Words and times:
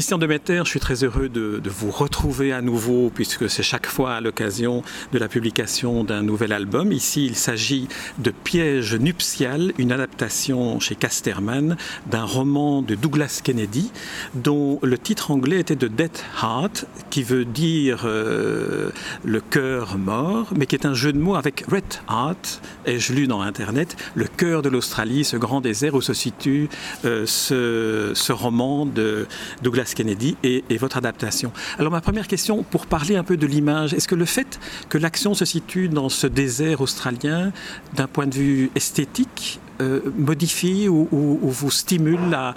Christian 0.00 0.16
Demeter, 0.16 0.64
je 0.64 0.70
suis 0.70 0.80
très 0.80 1.04
heureux 1.04 1.28
de, 1.28 1.60
vous 1.66 1.90
retrouver 1.90 2.54
à 2.54 2.62
nouveau 2.62 3.12
puisque 3.14 3.50
c'est 3.50 3.62
chaque 3.62 3.86
fois 3.86 4.14
à 4.14 4.22
l'occasion 4.22 4.82
de 5.12 5.18
la 5.18 5.28
publication 5.28 6.04
d'un 6.04 6.22
nouvel 6.22 6.54
album. 6.54 6.90
Ici, 6.90 7.26
il 7.26 7.36
s'agit 7.36 7.86
de 8.16 8.30
Piège 8.30 8.94
nuptial, 8.94 9.74
une 9.76 9.92
adaptation 9.92 10.80
chez 10.80 10.94
Casterman 10.94 11.76
d'un 12.06 12.24
roman 12.24 12.80
de 12.80 12.94
Douglas 12.94 13.42
Kennedy 13.44 13.92
dont 14.32 14.78
le 14.82 14.96
titre 14.96 15.32
anglais 15.32 15.60
était 15.60 15.76
de 15.76 15.86
Death 15.86 16.24
Heart, 16.42 16.86
qui 17.10 17.22
veut 17.22 17.44
dire 17.44 18.04
euh, 18.06 18.88
le 19.22 19.40
cœur 19.42 19.98
mort, 19.98 20.54
mais 20.56 20.64
qui 20.64 20.76
est 20.76 20.86
un 20.86 20.94
jeu 20.94 21.12
de 21.12 21.18
mots 21.18 21.34
avec 21.34 21.66
Red 21.70 21.84
Heart, 22.08 22.62
ai-je 22.86 23.12
lu 23.12 23.26
dans 23.26 23.42
Internet, 23.42 23.98
le 24.14 24.24
cœur 24.24 24.62
de 24.62 24.70
l'Australie, 24.70 25.24
ce 25.24 25.36
grand 25.36 25.60
désert 25.60 25.94
où 25.94 26.00
se 26.00 26.14
situe 26.14 26.70
euh, 27.04 27.26
ce, 27.26 28.12
ce 28.14 28.32
roman 28.32 28.86
de 28.86 29.26
Douglas 29.60 29.89
Kennedy 29.94 30.36
et, 30.42 30.62
votre 30.78 30.96
adaptation. 30.96 31.52
Alors 31.78 31.92
ma 31.92 32.00
première 32.00 32.26
question, 32.26 32.62
pour 32.62 32.86
parler 32.86 33.16
un 33.16 33.24
peu 33.24 33.36
de 33.36 33.46
l'image, 33.46 33.92
est-ce 33.92 34.08
que 34.08 34.14
le 34.14 34.24
fait 34.24 34.58
que 34.88 34.98
l'action 34.98 35.34
se 35.34 35.44
situe 35.44 35.88
dans 35.88 36.08
ce 36.08 36.26
désert 36.26 36.80
australien, 36.80 37.52
d'un 37.94 38.06
point 38.06 38.26
de 38.26 38.34
vue 38.34 38.70
esthétique, 38.74 39.60
euh, 39.80 40.00
modifie 40.16 40.88
ou, 40.88 41.38
vous 41.42 41.70
stimule 41.70 42.34
à, 42.34 42.54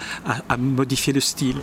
modifier 0.56 1.12
le 1.12 1.20
style? 1.20 1.56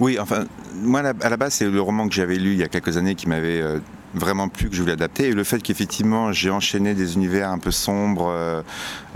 Oui, 0.00 0.18
enfin, 0.18 0.44
moi 0.82 1.00
à 1.00 1.28
la 1.28 1.36
base, 1.36 1.54
c'est 1.54 1.68
le 1.68 1.80
roman 1.80 2.08
que 2.08 2.14
j'avais 2.14 2.36
lu 2.36 2.52
il 2.52 2.58
y 2.58 2.62
a 2.62 2.68
quelques 2.68 2.96
années 2.96 3.14
qui 3.14 3.28
m'avait 3.28 3.60
euh, 3.60 3.80
vraiment 4.14 4.48
plu, 4.48 4.68
que 4.68 4.76
je 4.76 4.80
voulais 4.80 4.92
adapter. 4.92 5.28
Et 5.28 5.32
le 5.32 5.44
fait 5.44 5.60
qu'effectivement, 5.60 6.32
j'ai 6.32 6.50
enchaîné 6.50 6.94
des 6.94 7.14
univers 7.14 7.50
un 7.50 7.58
peu 7.58 7.70
sombres, 7.70 8.32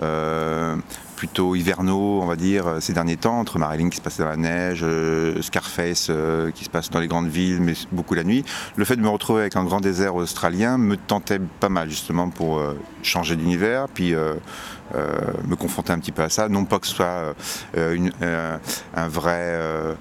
euh, 0.02 0.76
plutôt 1.22 1.54
hivernaux, 1.54 2.20
on 2.20 2.26
va 2.26 2.34
dire, 2.34 2.66
euh, 2.66 2.80
ces 2.80 2.92
derniers 2.92 3.16
temps, 3.16 3.38
entre 3.38 3.56
Marilyn 3.56 3.90
qui 3.90 3.98
se 3.98 4.02
passe 4.02 4.18
dans 4.18 4.26
la 4.26 4.36
neige, 4.36 4.80
euh, 4.82 5.40
Scarface 5.40 6.08
euh, 6.10 6.50
qui 6.50 6.64
se 6.64 6.68
passe 6.68 6.90
dans 6.90 6.98
les 6.98 7.06
grandes 7.06 7.28
villes, 7.28 7.60
mais 7.60 7.74
beaucoup 7.92 8.14
la 8.14 8.24
nuit. 8.24 8.44
Le 8.74 8.84
fait 8.84 8.96
de 8.96 9.02
me 9.02 9.08
retrouver 9.08 9.42
avec 9.42 9.54
un 9.54 9.62
grand 9.62 9.80
désert 9.80 10.16
australien 10.16 10.78
me 10.78 10.96
tentait 10.96 11.38
pas 11.38 11.68
mal, 11.68 11.88
justement, 11.88 12.28
pour 12.28 12.60
changer 13.04 13.36
d'univers, 13.36 13.86
puis 13.86 14.14
me 14.14 15.54
confronter 15.54 15.92
un 15.92 16.00
petit 16.00 16.10
peu 16.10 16.22
à 16.22 16.28
ça. 16.28 16.48
Non 16.48 16.64
pas 16.64 16.80
que 16.80 16.88
ce 16.88 16.94
soit 16.94 17.34
un 17.76 19.08
vrai 19.08 19.96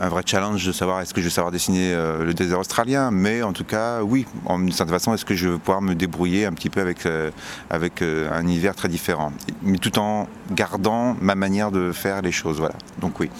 un 0.00 0.08
vrai 0.08 0.22
challenge 0.24 0.66
de 0.66 0.72
savoir 0.72 1.00
est-ce 1.00 1.14
que 1.14 1.20
je 1.20 1.26
vais 1.26 1.32
savoir 1.32 1.52
dessiner 1.52 1.92
euh, 1.92 2.24
le 2.24 2.34
désert 2.34 2.58
australien, 2.58 3.10
mais 3.10 3.42
en 3.42 3.52
tout 3.52 3.64
cas, 3.64 4.02
oui, 4.02 4.26
en 4.44 4.60
une 4.60 4.72
certaine 4.72 4.94
façon, 4.94 5.14
est-ce 5.14 5.24
que 5.24 5.34
je 5.34 5.48
vais 5.48 5.58
pouvoir 5.58 5.82
me 5.82 5.94
débrouiller 5.94 6.46
un 6.46 6.52
petit 6.52 6.70
peu 6.70 6.80
avec, 6.80 7.06
euh, 7.06 7.30
avec 7.70 8.02
euh, 8.02 8.30
un 8.32 8.42
univers 8.42 8.74
très 8.74 8.88
différent, 8.88 9.32
mais 9.62 9.78
tout 9.78 9.98
en 9.98 10.28
gardant 10.52 11.16
ma 11.20 11.34
manière 11.34 11.70
de 11.70 11.92
faire 11.92 12.22
les 12.22 12.32
choses, 12.32 12.58
voilà. 12.58 12.74
Donc 13.00 13.20
oui. 13.20 13.30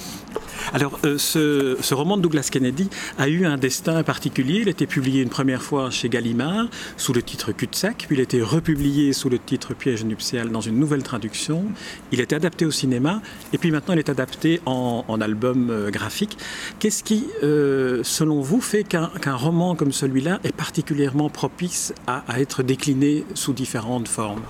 Alors, 0.73 0.99
ce, 1.19 1.95
roman 1.95 2.17
de 2.17 2.23
Douglas 2.23 2.49
Kennedy 2.51 2.89
a 3.19 3.29
eu 3.29 3.47
un 3.47 3.57
destin 3.57 4.03
particulier. 4.03 4.61
Il 4.63 4.69
a 4.69 4.71
été 4.71 4.87
publié 4.87 5.23
une 5.23 5.29
première 5.29 5.63
fois 5.63 5.91
chez 5.91 6.09
Gallimard 6.09 6.67
sous 6.97 7.13
le 7.13 7.23
titre 7.23 7.53
Cul-de-sac, 7.53 8.05
puis 8.07 8.17
il 8.17 8.21
a 8.21 8.23
été 8.23 8.43
republié 8.43 9.13
sous 9.13 9.29
le 9.29 9.39
titre 9.39 9.75
Piège 9.75 10.05
nuptial 10.05 10.51
dans 10.51 10.61
une 10.61 10.79
nouvelle 10.79 11.03
traduction. 11.03 11.65
Il 12.13 12.21
a 12.21 12.25
été 12.25 12.35
adapté 12.35 12.67
au 12.67 12.71
cinéma, 12.71 13.23
et 13.53 13.59
puis 13.59 13.71
maintenant 13.71 13.95
il 13.95 14.01
est 14.01 14.09
adapté 14.09 14.61
en, 14.67 15.05
album 15.21 15.71
euh, 15.71 15.91
graphique. 15.91 16.37
Qu'est-ce 16.79 17.03
qui, 17.03 17.27
euh, 17.43 18.01
selon 18.03 18.41
vous, 18.41 18.61
fait 18.61 18.85
qu'un 18.85 19.11
roman 19.27 19.75
comme 19.75 19.93
celui-là 19.93 20.41
est 20.45 20.55
particulièrement 20.55 21.29
propice 21.29 21.95
à, 22.07 22.25
être 22.39 22.63
décliné 22.63 23.25
sous 23.35 23.53
différentes 23.53 24.09
formes? 24.09 24.43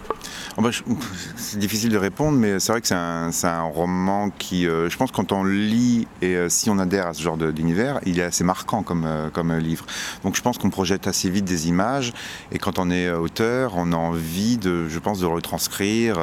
Oh 0.57 0.63
C'est 1.37 1.59
difficile 1.59 1.91
de 1.91 1.99
répondre, 1.99 2.39
mais 2.39 2.59
c'est 2.61 2.73
vrai 2.73 2.81
que 2.81 2.89
c'est 2.89 2.95
un, 2.95 3.31
un, 3.45 3.63
roman 3.63 4.31
qui, 4.31 4.65
je 4.65 4.97
pense, 4.97 5.11
quand 5.11 5.33
on 5.33 5.45
lit 5.45 6.07
et 6.23 6.37
euh, 6.37 6.49
si 6.49 6.71
on 6.71 6.79
adhère 6.79 7.07
à 7.07 7.15
ce 7.15 7.23
genre 7.23 7.37
d'univers, 7.37 8.01
il 8.07 8.19
est 8.19 8.23
assez 8.23 8.45
marquant 8.45 8.83
comme, 8.83 9.05
euh, 9.07 9.31
comme 9.31 9.53
livre. 9.57 9.85
Donc 10.25 10.37
je 10.37 10.43
pense 10.43 10.59
qu'on 10.59 10.71
projette 10.71 11.07
assez 11.07 11.31
vite 11.31 11.45
des 11.45 11.69
images 11.69 12.13
et 12.53 12.59
quand 12.59 12.79
on 12.79 12.91
est 12.91 13.07
euh, 13.07 13.19
auteur, 13.19 13.73
on 13.77 13.93
a 13.93 13.97
envie 13.97 14.57
de, 14.57 14.89
je 14.89 14.99
pense, 14.99 15.21
de 15.21 15.27
retranscrire 15.27 16.19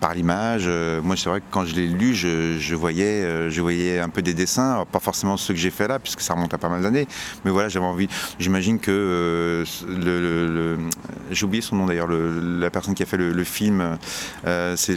par 0.00 0.14
l'image. 0.14 0.68
moi, 1.02 1.16
c'est 1.16 1.28
vrai 1.28 1.40
que 1.40 1.46
quand 1.50 1.64
je 1.64 1.74
l'ai 1.74 1.86
lu, 1.86 2.14
je, 2.14 2.74
voyais, 2.74 3.50
je 3.50 3.60
voyais 3.60 3.98
un 3.98 4.08
peu 4.08 4.22
des 4.22 4.34
dessins, 4.34 4.53
pas 4.90 5.00
forcément 5.00 5.36
ceux 5.36 5.54
que 5.54 5.60
j'ai 5.60 5.70
fait 5.70 5.88
là, 5.88 5.98
puisque 5.98 6.20
ça 6.20 6.34
remonte 6.34 6.52
à 6.54 6.58
pas 6.58 6.68
mal 6.68 6.82
d'années, 6.82 7.06
mais 7.44 7.50
voilà, 7.50 7.68
j'avais 7.68 7.86
envie. 7.86 8.08
J'imagine 8.38 8.78
que 8.78 9.64
le, 9.88 10.78
j'ai 11.30 11.44
oublié 11.44 11.62
son 11.62 11.76
nom 11.76 11.86
d'ailleurs, 11.86 12.08
la 12.08 12.70
personne 12.70 12.94
qui 12.94 13.02
a 13.02 13.06
fait 13.06 13.16
le, 13.16 13.44
film, 13.44 13.98
c'est 14.76 14.96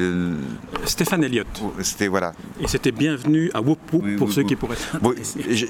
Stéphane 0.86 1.24
Elliott. 1.24 1.48
C'était 1.82 2.08
voilà. 2.08 2.34
Et 2.60 2.68
c'était 2.68 2.92
bienvenu 2.92 3.52
à 3.54 3.62
pour 4.18 4.32
ceux 4.32 4.44
qui 4.44 4.56
pourraient 4.56 4.78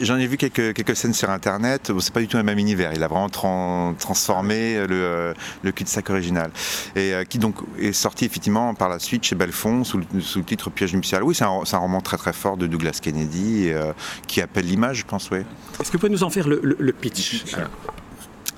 J'en 0.01 0.17
ai 0.17 0.27
vu 0.27 0.37
quelques, 0.37 0.73
quelques 0.73 0.95
scènes 0.95 1.13
sur 1.13 1.29
Internet. 1.29 1.91
c'est 1.99 2.13
pas 2.13 2.19
du 2.19 2.27
tout 2.27 2.37
le 2.37 2.43
même 2.43 2.59
univers. 2.59 2.91
Il 2.93 3.03
a 3.03 3.07
vraiment 3.07 3.29
transformé 3.29 4.75
le, 4.87 4.87
euh, 4.91 5.33
le 5.63 5.71
cul-de-sac 5.71 6.09
original. 6.09 6.51
Et 6.95 7.13
euh, 7.13 7.23
qui 7.23 7.39
donc 7.39 7.55
est 7.79 7.93
sorti 7.93 8.25
effectivement 8.25 8.73
par 8.73 8.89
la 8.89 8.99
suite 8.99 9.23
chez 9.23 9.35
Belfond 9.35 9.83
sous 9.83 9.97
le, 9.97 10.21
sous 10.21 10.39
le 10.39 10.45
titre 10.45 10.69
Piège 10.69 10.93
nuptial. 10.93 11.23
Oui, 11.23 11.35
c'est 11.35 11.43
un, 11.43 11.61
un, 11.71 11.77
roman 11.77 12.01
très 12.01 12.17
très 12.17 12.33
fort 12.33 12.57
de 12.57 12.67
Douglas 12.67 12.99
Kennedy 13.01 13.69
euh, 13.77 13.93
qui 14.27 14.41
appelle 14.41 14.65
l'image, 14.65 14.97
je 14.97 15.05
pense, 15.05 15.29
oui. 15.31 15.39
Est-ce 15.79 15.89
que 15.89 15.93
vous 15.93 15.99
pouvez 15.99 16.11
nous 16.11 16.23
en 16.23 16.29
faire 16.29 16.47
le, 16.47 16.91
pitch, 16.91 17.43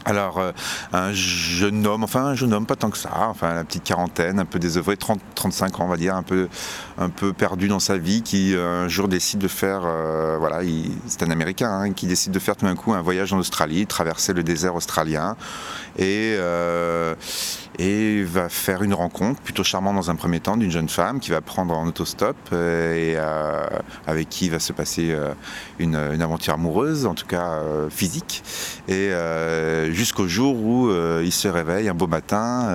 alors, 0.06 0.40
euh, 0.40 0.52
un 0.94 1.12
jeune 1.14 1.86
homme, 1.86 2.04
enfin 2.04 2.26
un 2.26 2.34
jeune 2.34 2.54
homme, 2.54 2.66
pas 2.66 2.76
tant 2.76 2.90
que 2.90 2.98
ça, 2.98 3.12
enfin 3.30 3.54
la 3.54 3.64
petite 3.64 3.84
quarantaine, 3.84 4.40
un 4.40 4.46
peu 4.46 4.58
désœuvré, 4.58 4.98
30, 4.98 5.20
35 5.36 5.80
ans, 5.80 5.86
on 5.86 5.88
va 5.88 5.98
dire, 5.98 6.16
un 6.16 6.24
peu, 6.24 6.48
un 6.98 7.10
peu 7.10 7.34
perdu 7.34 7.68
dans 7.68 7.80
sa 7.80 7.98
vie, 7.98 8.24
qui 8.24 8.56
euh, 8.56 8.86
un 8.86 8.88
jour 8.88 9.08
décide 9.08 9.40
de 9.40 9.48
faire, 9.48 9.82
euh, 9.86 10.38
voilà, 10.40 10.62
c'est 11.06 11.22
un 11.22 11.30
Américain, 11.30 11.70
hein, 11.70 11.94
qui 11.94 12.08
décide 12.08 12.32
de 12.32 12.40
faire 12.40 12.56
tout 12.56 12.66
d'un 12.66 12.76
coup 12.76 12.94
un 12.94 13.02
voyage 13.02 13.34
en 13.34 13.38
Australie, 13.38 13.86
traverser 13.86 14.34
le 14.34 14.42
désert 14.42 14.74
australien, 14.74 15.36
et, 15.98 16.38
et 17.80 18.24
va 18.24 18.50
faire 18.50 18.84
une 18.84 18.94
rencontre 18.94 19.42
plutôt 19.42 19.64
charmante 19.64 19.96
dans 19.96 20.12
un 20.12 20.16
premier 20.16 20.40
temps 20.40 20.58
d'une 20.58 20.70
jeune 20.70 20.90
femme 20.90 21.20
qui 21.20 21.32
va 21.32 21.42
prendre 21.42 21.76
en 21.76 21.88
autostop 21.88 22.36
et 22.54 23.16
avec 24.06 24.30
qui 24.30 24.50
va 24.50 24.60
se 24.60 24.74
passer 24.74 25.16
une, 25.80 25.96
une, 25.96 26.22
aventure 26.22 26.54
amoureuse, 26.56 27.06
en 27.06 27.16
tout 27.16 27.26
cas 27.26 27.62
physique, 27.90 28.44
et 28.88 29.12
jusqu'au 29.92 30.28
jour 30.28 30.56
où 30.56 30.90
euh, 30.90 31.22
il 31.24 31.32
se 31.32 31.48
réveille 31.48 31.90
un 31.90 31.94
beau 31.94 32.08
matin 32.08 32.68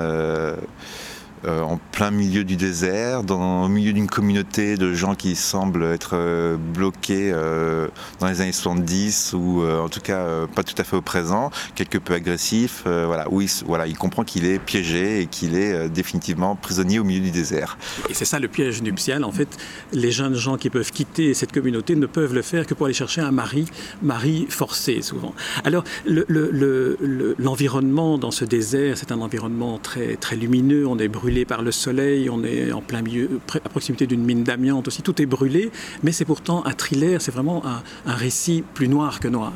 euh, 1.46 1.62
en 1.62 1.78
plein 1.92 2.10
milieu 2.10 2.44
du 2.44 2.56
désert, 2.56 3.22
au 3.30 3.68
milieu 3.68 3.92
d'une 3.92 4.06
communauté 4.06 4.76
de 4.76 4.94
gens 4.94 5.14
qui 5.14 5.36
semblent 5.36 5.84
être 5.84 6.12
euh, 6.14 6.56
bloqués 6.56 7.30
euh, 7.32 7.88
dans 8.20 8.28
les 8.28 8.40
années 8.40 8.52
70 8.52 9.34
ou 9.34 9.64
en 9.64 9.88
tout 9.88 10.00
cas 10.00 10.46
pas 10.54 10.62
tout 10.62 10.74
à 10.78 10.84
fait 10.84 10.96
au 10.96 11.02
présent, 11.02 11.50
quelque 11.74 11.98
peu 11.98 12.14
agressif. 12.14 12.82
voilà, 12.84 13.30
où 13.30 13.40
il, 13.40 13.48
voilà, 13.66 13.86
il 13.86 13.96
comprend 13.96 14.24
qu'il 14.24 14.46
est 14.46 14.58
piégé 14.58 15.20
et 15.20 15.26
qu'il 15.26 15.56
est 15.56 15.88
définitivement 15.88 16.56
prisonnier 16.56 16.98
au 16.98 17.04
milieu 17.04 17.20
du 17.20 17.30
désert. 17.30 17.78
Et 18.08 18.14
c'est 18.14 18.24
ça 18.24 18.38
le 18.38 18.48
piège 18.48 18.82
nuptial. 18.82 19.24
En 19.24 19.32
fait, 19.32 19.48
les 19.92 20.10
jeunes 20.10 20.34
gens 20.34 20.56
qui 20.56 20.70
peuvent 20.70 20.90
quitter 20.90 21.34
cette 21.34 21.52
communauté 21.52 21.96
ne 21.96 22.06
peuvent 22.06 22.34
le 22.34 22.42
faire 22.42 22.66
que 22.66 22.74
pour 22.74 22.86
aller 22.86 22.94
chercher 22.94 23.20
un 23.20 23.32
mari, 23.32 23.66
mari 24.02 24.46
forcé 24.48 25.02
souvent. 25.02 25.34
Alors, 25.64 25.84
l'environnement 26.06 28.12
le, 28.12 28.16
le, 28.16 28.20
dans 28.20 28.30
ce 28.30 28.44
désert, 28.44 28.96
c'est 28.96 29.12
un 29.12 29.20
environnement 29.20 29.78
très, 29.78 30.16
très 30.16 30.36
lumineux. 30.36 30.86
On 30.86 30.98
est 30.98 31.08
brûlé 31.08 31.33
par 31.44 31.62
le 31.62 31.72
soleil, 31.72 32.30
on 32.30 32.44
est 32.44 32.70
en 32.70 32.80
plein 32.80 33.02
milieu, 33.02 33.40
à 33.52 33.68
proximité 33.68 34.06
d'une 34.06 34.22
mine 34.22 34.44
d'amiante 34.44 34.86
aussi, 34.86 35.02
tout 35.02 35.20
est 35.20 35.26
brûlé, 35.26 35.72
mais 36.04 36.12
c'est 36.12 36.24
pourtant 36.24 36.64
un 36.64 36.72
thriller, 36.72 37.20
c'est 37.20 37.32
vraiment 37.32 37.64
un, 37.66 37.82
récit 38.06 38.62
plus 38.74 38.86
noir 38.86 39.18
que 39.18 39.26
noir. 39.26 39.52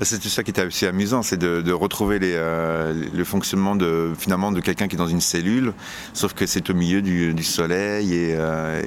Bah, 0.00 0.02
c'est 0.02 0.18
tout 0.18 0.28
ça 0.28 0.42
qui 0.42 0.50
était 0.50 0.66
aussi 0.66 0.86
amusant, 0.86 1.22
c'est 1.22 1.38
de, 1.38 1.72
retrouver 1.72 2.18
euh, 2.22 2.92
le 3.14 3.24
fonctionnement 3.24 3.76
de, 3.76 4.12
finalement 4.18 4.50
de 4.50 4.60
quelqu'un 4.60 4.88
qui 4.88 4.96
est 4.96 4.98
dans 4.98 5.06
une 5.06 5.20
cellule, 5.20 5.72
sauf 6.14 6.34
que 6.34 6.46
c'est 6.46 6.68
au 6.68 6.74
milieu 6.74 7.00
du, 7.00 7.44
soleil 7.44 8.12
et, 8.12 8.34
euh, 8.34 8.82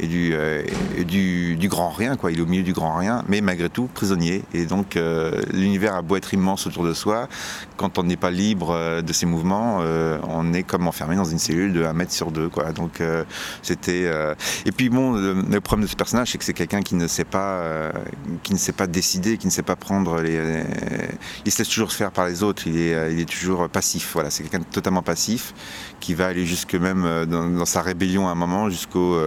euh, 0.00 0.62
du, 1.04 1.68
grand 1.68 1.90
rien, 1.90 2.16
il 2.30 2.38
est 2.38 2.42
au 2.42 2.46
milieu 2.46 2.62
du 2.62 2.72
grand 2.72 2.96
rien, 2.96 3.24
mais 3.26 3.40
malgré 3.40 3.68
tout 3.68 3.88
prisonnier. 3.92 4.42
Et 4.54 4.66
donc 4.66 4.96
l'univers 5.52 5.94
a 5.94 6.02
beau 6.02 6.16
être 6.16 6.32
immense 6.32 6.66
autour 6.66 6.84
de 6.84 6.92
soi, 6.92 7.28
quand 7.76 7.98
on 7.98 8.04
n'est 8.04 8.16
pas 8.16 8.30
libre 8.30 9.02
de 9.02 9.12
ses 9.12 9.26
mouvements, 9.26 9.80
on 10.28 10.52
est 10.52 10.62
comme 10.62 10.86
enfermé 10.86 11.16
dans 11.16 11.24
une 11.24 11.38
cellule 11.38 11.72
de 11.72 11.87
un 11.88 11.92
mètre 11.92 12.12
sur 12.12 12.30
deux. 12.30 12.48
Quoi. 12.48 12.72
Donc 12.72 13.00
euh, 13.00 13.24
c'était. 13.62 14.04
Euh, 14.06 14.34
et 14.64 14.72
puis 14.72 14.88
bon, 14.88 15.12
le, 15.12 15.60
problème 15.60 15.86
de 15.86 15.90
ce 15.90 15.96
personnage, 15.96 16.32
c'est 16.32 16.38
que 16.38 16.44
c'est 16.44 16.52
quelqu'un 16.52 16.82
qui 16.82 16.94
ne 16.94 17.06
sait 17.06 17.24
pas, 17.24 17.58
euh, 17.60 17.92
qui 18.42 18.52
ne 18.52 18.58
sait 18.58 18.72
pas 18.72 18.86
décider, 18.86 19.36
qui 19.36 19.46
ne 19.46 19.52
sait 19.52 19.62
pas 19.62 19.76
prendre 19.76 20.20
les. 20.20 20.62
Il 21.44 21.52
se 21.52 21.58
laisse 21.58 21.68
toujours 21.68 21.92
faire 21.92 22.10
par 22.10 22.26
les 22.26 22.42
autres. 22.42 22.66
Il 22.66 22.78
est, 22.78 23.12
il 23.12 23.20
est 23.20 23.28
toujours 23.28 23.68
passif. 23.68 24.10
Voilà, 24.14 24.30
c'est 24.30 24.42
quelqu'un 24.42 24.60
de 24.60 24.64
totalement 24.64 25.02
passif 25.02 25.54
qui 26.00 26.14
va 26.14 26.26
aller 26.26 26.46
jusque 26.46 26.74
même 26.74 27.26
dans, 27.26 27.64
sa 27.64 27.82
rébellion 27.82 28.28
à 28.28 28.32
un 28.32 28.34
moment, 28.34 28.70
jusqu'au 28.70 29.18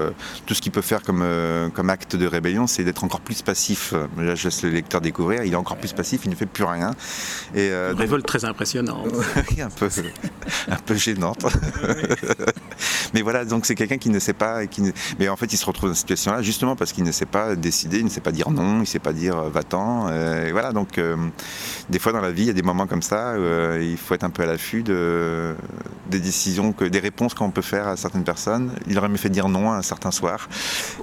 tout 0.46 0.54
ce 0.54 0.62
qu'il 0.62 0.72
peut 0.72 0.82
faire 0.82 1.02
comme 1.02 1.26
comme 1.74 1.90
acte 1.90 2.16
de 2.16 2.26
rébellion, 2.26 2.68
c'est 2.68 2.84
d'être 2.84 3.04
encore 3.04 3.22
plus 3.22 3.42
passif. 3.42 3.94
Là, 4.18 4.36
je 4.36 4.46
laisse 4.46 4.64
le 4.64 4.70
lecteur 4.70 5.02
découvrir. 5.02 5.44
Il 5.44 5.54
est 5.54 5.58
encore 5.58 5.78
plus 5.78 5.94
passif. 5.94 6.22
Il 6.26 6.32
ne 6.32 6.36
fait 6.36 6.46
plus 6.46 6.64
rien. 6.64 6.92
Et 7.56 7.70
Une 7.70 7.98
révolte 7.98 8.26
très 8.26 8.46
impressionnante. 8.46 9.12
un 9.62 9.70
peu, 9.70 9.90
un 10.70 10.78
peu 10.78 10.96
gênante. 10.96 11.46
mais 13.14 13.22
voilà, 13.22 13.46
donc 13.46 13.66
c'est 13.66 13.76
quelqu'un 13.76 13.98
qui 13.98 14.10
ne 14.10 14.20
sait 14.20 14.34
pas, 14.34 14.66
qui 14.68 14.82
mais 15.20 15.30
en 15.30 15.36
fait 15.36 15.52
il 15.52 15.58
se 15.58 15.66
retrouve 15.66 15.90
dans 15.90 15.96
cette 15.96 16.02
situation-là 16.02 16.42
justement 16.42 16.76
parce 16.76 16.94
qu'il 16.94 17.04
ne 17.04 17.12
sait 17.12 17.26
pas 17.26 17.56
décider, 17.56 18.00
il 18.00 18.06
ne 18.06 18.10
sait 18.10 18.22
pas 18.22 18.32
dire 18.32 18.50
non, 18.50 18.76
il 18.76 18.82
ne 18.82 18.86
sait 18.86 19.00
pas 19.00 19.14
dire 19.14 19.36
va-t'en. 19.50 20.06
voilà, 20.52 20.72
donc 20.72 21.00
des 21.90 22.00
fois 22.00 22.12
dans 22.12 22.22
la 22.22 22.32
vie, 22.32 22.44
il 22.44 22.48
y 22.48 22.52
a 22.52 22.54
des 22.54 22.62
moments 22.62 22.88
comme 22.88 23.02
ça, 23.02 23.36
où, 23.38 23.80
il 23.80 23.98
faut 23.98 24.14
être 24.16 24.24
un 24.24 24.30
peu 24.30 24.44
à 24.44 24.46
l'affût 24.46 24.84
de, 24.84 25.56
des 26.10 26.20
décisions, 26.20 26.74
que, 26.74 26.86
des 26.86 27.00
réponses 27.00 27.34
qu'on 27.34 27.52
peut 27.52 27.62
faire 27.62 27.88
à 27.88 27.98
certaines 27.98 28.24
personnes. 28.24 28.72
Il 28.88 28.98
aurait 28.98 29.10
mieux 29.10 29.18
fait 29.18 29.30
dire 29.30 29.50
non 29.50 29.72
un 29.72 29.82
certain 29.82 30.12
soir. 30.12 30.48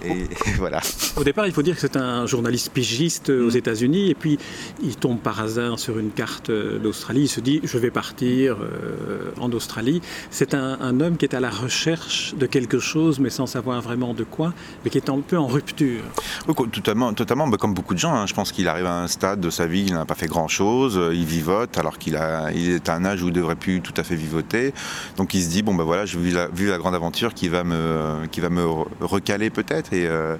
Et, 0.05 0.27
voilà. 0.59 0.81
Au 1.17 1.25
départ, 1.25 1.47
il 1.47 1.53
faut 1.53 1.63
dire 1.63 1.75
que 1.75 1.81
c'est 1.81 1.97
un 1.97 2.27
journaliste 2.27 2.71
pigiste 2.73 3.31
aux 3.31 3.51
mm. 3.51 3.57
États-Unis, 3.57 4.11
et 4.11 4.15
puis 4.15 4.39
il 4.83 4.97
tombe 4.97 5.19
par 5.19 5.41
hasard 5.41 5.79
sur 5.79 5.99
une 5.99 6.11
carte 6.11 6.51
d'Australie. 6.51 7.23
Il 7.23 7.29
se 7.29 7.41
dit 7.41 7.61
je 7.65 7.79
vais 7.79 7.91
partir 7.91 8.57
euh, 8.61 9.31
en 9.39 9.51
Australie. 9.53 10.01
C'est 10.31 10.55
un, 10.55 11.01
homme 11.01 11.17
qui 11.17 11.25
est 11.25 11.28
à 11.35 11.41
la 11.41 11.51
recherche 11.51 12.35
de 12.35 12.47
quelque 12.47 12.79
chose, 12.79 13.19
mais 13.19 13.31
sans 13.31 13.47
savoir 13.47 13.81
vraiment 13.81 14.15
de 14.15 14.25
quoi, 14.25 14.53
mais 14.85 14.91
qui 14.91 14.99
est 14.99 15.11
un 15.11 15.21
peu 15.21 15.37
en 15.37 15.47
rupture. 15.47 16.03
Oui, 16.47 16.55
totalement, 16.71 17.13
totalement 17.13 17.51
comme 17.51 17.75
beaucoup 17.75 17.95
de 17.95 17.99
gens. 17.99 18.15
Hein. 18.15 18.27
Je 18.27 18.35
pense 18.35 18.53
qu'il 18.53 18.69
arrive 18.69 18.87
à 18.87 19.03
un 19.03 19.09
stade 19.09 19.41
de 19.41 19.51
sa 19.51 19.67
vie, 19.67 19.85
il 19.87 19.95
n'a 19.95 20.05
pas 20.05 20.15
fait 20.15 20.27
grand-chose, 20.27 21.01
il 21.13 21.25
vivote 21.25 21.79
alors 21.79 21.99
qu'il 21.99 22.15
est 22.15 22.89
à 22.89 22.95
un 22.95 23.05
âge 23.05 23.23
où 23.23 23.29
il 23.29 23.33
devrait 23.33 23.57
plus 23.57 23.81
tout 23.81 23.95
à 23.97 24.03
fait 24.03 24.17
vivoter. 24.17 24.73
Donc 25.17 25.35
il 25.35 25.43
se 25.43 25.49
dit 25.49 25.63
bon 25.63 25.75
ben 25.75 25.85
voilà, 25.85 26.07
je 26.07 26.19
vis 26.19 26.33
la, 26.33 26.49
la 26.49 26.79
grande 26.79 26.95
aventure 26.95 27.35
qui 27.35 27.49
va 27.49 27.65
me, 27.65 28.27
qui 28.31 28.41
va 28.41 28.51
me 28.51 28.65
recaler 29.01 29.51
peut-être 29.51 29.91
euh, 29.93 30.37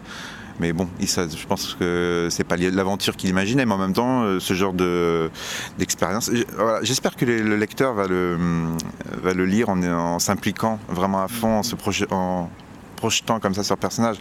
mais 0.61 0.73
bon, 0.73 0.89
je 1.01 1.47
pense 1.47 1.77
que 1.79 2.29
c'est 2.31 2.45
pas 2.45 2.57
l'aventure 2.57 3.17
qu'il 3.17 3.31
imaginait, 3.31 3.65
mais 3.65 3.75
en 3.75 3.79
même 3.79 3.93
temps, 3.93 4.23
euh, 4.23 4.41
ce 4.41 4.55
genre 4.55 4.73
de 4.73 5.31
d'expérience. 5.79 6.31
J'espère 6.83 7.17
que 7.17 7.25
le 7.25 7.57
lecteur 7.57 7.95
va 7.95 8.07
le, 8.07 8.37
va 9.23 9.35
le 9.35 9.45
lire 9.45 9.69
en, 9.69 10.19
s'impliquant 10.19 10.79
vraiment 10.89 11.23
à 11.23 11.29
fond, 11.29 11.59
en 11.59 11.63
se 11.63 11.77
projetant 11.77 12.09
en 12.11 12.51
projetant 12.99 13.39
comme 13.41 13.55
ça 13.55 13.63
sur 13.63 13.77
le 13.77 13.81
personnage, 13.81 14.17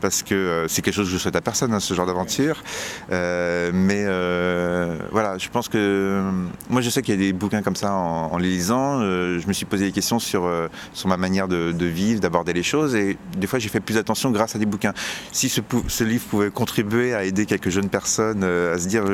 parce 0.00 0.22
que 0.22 0.34
euh, 0.34 0.68
c'est 0.68 0.82
quelque 0.82 0.94
chose 0.94 1.08
que 1.08 1.12
je 1.12 1.18
souhaite 1.18 1.36
à 1.36 1.40
personne, 1.40 1.74
hein, 1.74 1.80
ce 1.80 1.92
genre 1.94 2.06
d'aventure. 2.06 2.62
Euh, 3.10 3.70
mais 3.74 4.04
euh, 4.06 4.96
voilà, 5.10 5.36
je 5.36 5.48
pense 5.48 5.68
que 5.68 6.22
moi 6.68 6.80
je 6.80 6.88
sais 6.90 7.02
qu'il 7.02 7.14
y 7.14 7.18
a 7.18 7.20
des 7.20 7.32
bouquins 7.32 7.62
comme 7.62 7.76
ça 7.76 7.92
en, 7.92 8.38
les 8.38 8.48
lisant. 8.48 9.00
je 9.00 9.46
me 9.46 9.52
suis 9.52 9.66
posé 9.66 9.86
des 9.86 9.92
questions 9.92 10.18
sur, 10.18 10.48
sur 10.94 11.08
ma 11.08 11.16
manière 11.16 11.48
de, 11.48 11.86
vivre, 11.86 12.20
d'aborder 12.20 12.52
les 12.52 12.62
choses, 12.62 12.94
et 12.94 13.18
des 13.36 13.46
fois 13.46 13.58
j'ai 13.58 13.68
fait 13.68 13.80
plus 13.80 13.96
attention 13.96 14.30
grâce 14.30 14.54
à 14.54 14.58
des 14.58 14.66
bouquins. 14.66 14.94
Si 15.32 15.48
ce, 15.48 16.04
livre 16.04 16.24
pouvait 16.30 16.50
contribuer 16.50 17.14
à 17.14 17.24
aider 17.24 17.46
quelques 17.46 17.70
jeunes 17.70 17.88
personnes 17.88 18.44
à 18.44 18.78
se 18.78 18.86
dire 18.86 19.04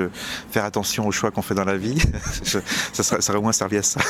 faire 0.51 0.65
attention 0.65 1.07
aux 1.07 1.13
choix 1.13 1.31
qu'on 1.31 1.43
fait 1.43 1.55
dans 1.55 1.65
la 1.65 1.77
vie, 1.77 1.99
ça, 2.93 3.03
serait, 3.03 3.39
au 3.39 3.43
moins 3.43 3.53
servi 3.53 3.79
à 3.79 3.83
ça. 3.83 4.01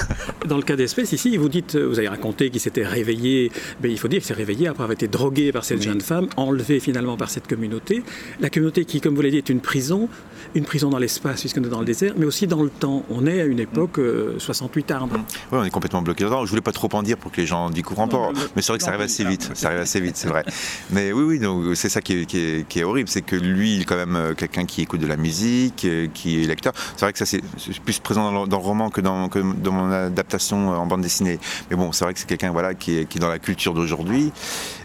Dans 0.47 0.57
le 0.57 0.63
cas 0.63 0.77
d'espèce, 0.77 1.13
ici, 1.13 1.37
vous 1.37 1.49
dites, 1.49 1.77
vous 1.77 1.99
avez 1.99 2.09
raconté 2.09 2.51
qu'il 2.51 2.61
s'était 2.61 2.87
réveillé, 2.87 3.53
mais 3.83 3.91
il 3.91 3.99
faut 3.99 4.09
dire 4.09 4.19
qu'il 4.19 4.27
s'est 4.27 4.35
réveillé 4.35 4.69
après 4.69 4.85
été 4.97 5.09
drogué 5.09 5.53
par 5.53 5.65
cette 5.65 5.83
jeune 5.83 6.01
femme, 6.01 6.27
enlevé 6.37 6.81
finalement 6.81 7.17
par 7.17 7.31
cette 7.31 7.47
communauté. 7.47 8.03
La 8.41 8.51
communauté 8.51 8.85
qui, 8.85 9.01
comme 9.01 9.15
vous 9.15 9.21
l'avez 9.21 9.33
dit, 9.33 9.39
est 9.39 9.49
une 9.51 9.61
prison, 9.61 10.09
une 10.55 10.65
prison 10.65 10.89
dans 10.89 10.99
l'espace 10.99 11.41
puisqu'on 11.41 11.63
est 11.63 11.69
dans 11.69 11.81
le 11.81 11.87
désert, 11.87 12.15
mais 12.17 12.25
aussi 12.25 12.47
dans 12.47 12.63
le 12.63 12.71
temps. 12.71 13.05
On 13.11 13.27
est 13.27 13.41
à 13.41 13.45
une 13.45 13.61
époque 13.61 14.01
68 14.39 14.91
armes. 14.91 15.11
Oui, 15.53 15.59
on 15.61 15.65
est 15.65 15.71
complètement 15.71 16.03
bloqué 16.03 16.25
dedans. 16.25 16.45
Je 16.45 16.51
voulais 16.51 16.63
pas 16.63 16.73
trop 16.73 16.89
en 16.93 17.03
dire 17.03 17.19
pour 17.19 17.31
que 17.31 17.41
les 17.41 17.47
gens 17.47 17.71
découvrent 17.71 18.09
pas, 18.09 18.33
mais 18.55 18.63
c'est 18.63 18.73
vrai 18.73 18.79
que 18.79 18.85
ça 18.85 18.91
arrive 18.91 19.03
assez 19.03 19.25
vite. 19.25 19.51
Ça 19.55 19.69
arrive 19.69 19.81
assez 19.81 20.01
vite, 20.01 20.17
c'est 20.17 20.29
vrai. 20.29 20.45
Mais 20.91 21.13
oui, 21.13 21.25
oui, 21.25 21.39
donc 21.39 21.77
c'est 21.77 21.89
ça 21.89 22.01
qui 22.01 22.27
est, 22.33 22.83
horrible, 22.83 23.09
c'est 23.09 23.23
que 23.23 23.37
lui, 23.37 23.77
il 23.77 23.81
est 23.83 23.85
quand 23.85 23.97
même 23.97 24.17
euh, 24.17 24.35
quelqu'un 24.35 24.65
qui 24.65 24.83
écoute 24.83 25.01
de 25.01 25.07
la 25.07 25.17
musique, 25.17 25.85
euh, 25.85 26.07
qui 26.13 26.43
est 26.43 26.47
lecteur. 26.47 26.73
C'est 26.97 27.05
vrai 27.05 27.13
que 27.13 27.19
ça 27.19 27.27
c'est 27.27 27.43
plus 27.85 27.99
présent 27.99 28.33
dans 28.33 28.45
le, 28.45 28.57
roman 28.57 28.91
que 28.91 29.01
dans, 29.01 29.29
dans, 29.29 29.73
mon 29.73 29.91
adaptation 29.91 30.73
euh, 30.73 30.77
en 30.77 30.87
bande 30.87 31.03
dessinée. 31.03 31.39
Mais 31.71 31.77
bon, 31.77 31.93
c'est 31.93 32.05
vrai 32.05 32.15
que 32.15 32.21
c'est 32.21 32.29
quelqu'un 32.29 32.53
voilà 32.53 32.75
qui 32.75 32.99
est, 32.99 33.07
qui 33.07 33.19
est 33.19 33.21
dans 33.21 33.29
la 33.29 33.39
culture 33.39 33.75
d'aujourd'hui 33.75 34.33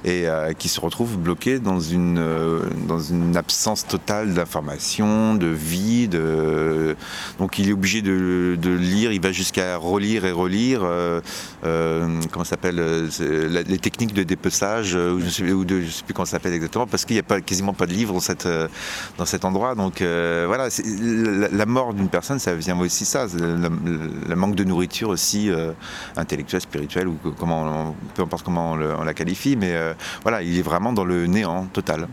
et 0.04 0.28
euh, 0.28 0.54
qui 0.54 0.68
se 0.68 0.80
retrouve 0.80 1.18
bloqué 1.18 1.60
dans 1.60 1.80
une, 1.80 2.18
euh, 2.18 2.62
dans 2.88 3.00
une 3.00 3.38
absence 3.38 3.86
totale 3.86 4.34
d'information, 4.34 5.36
de 5.36 5.48
vie. 5.48 6.08
De... 6.08 6.96
Donc 7.38 7.60
il 7.60 7.70
est 7.70 7.74
obligé 7.74 8.02
de, 8.02 8.58
lire, 8.72 9.12
il 9.12 9.22
va 9.22 9.32
jusqu'à 9.32 9.78
relire 9.78 10.26
et 10.26 10.32
relire, 10.32 10.82
euh, 10.84 11.22
euh 11.66 12.20
comment 12.32 12.46
s'appelle, 12.46 12.82
les 13.20 13.78
techniques 13.78 14.14
de 14.14 14.24
dépeçage, 14.24 14.96
ou 14.96 15.20
je 15.20 15.26
ne 15.44 15.86
sais, 15.90 16.04
plus 16.04 16.14
comment 16.14 16.26
ça 16.26 16.32
s'appelle 16.32 16.54
exactement, 16.54 16.88
parce 16.88 17.06
qu'il 17.06 17.16
n'y 17.16 17.22
a 17.22 17.42
quasiment 17.42 17.74
pas 17.74 17.86
de 17.86 17.94
livre 17.94 18.14
dans, 19.18 19.26
cet 19.26 19.46
endroit. 19.46 19.76
Donc 19.76 20.02
voilà, 20.02 20.68
la, 21.52 21.66
mort 21.66 21.94
d'une 21.94 22.10
personne, 22.10 22.40
ça 22.40 22.56
vient 22.56 22.80
aussi 22.80 23.06
ça, 23.06 23.28
le, 23.34 24.36
manque 24.36 24.56
de 24.56 24.64
nourriture 24.64 25.10
aussi, 25.10 25.50
intellectuelle, 26.16 26.62
spirituelle, 26.62 27.08
ou 27.08 27.18
comment, 27.38 27.96
peu 28.16 28.24
importe 28.24 28.44
comment 28.44 28.72
on, 28.74 29.04
la 29.04 29.14
qualifie, 29.14 29.56
mais 29.56 29.76
voilà, 30.24 30.42
il 30.42 30.58
est 30.58 30.62
vraiment 30.62 30.94
dans 30.94 31.06
le 31.06 31.28
néant 31.28 31.66
total. 31.66 32.08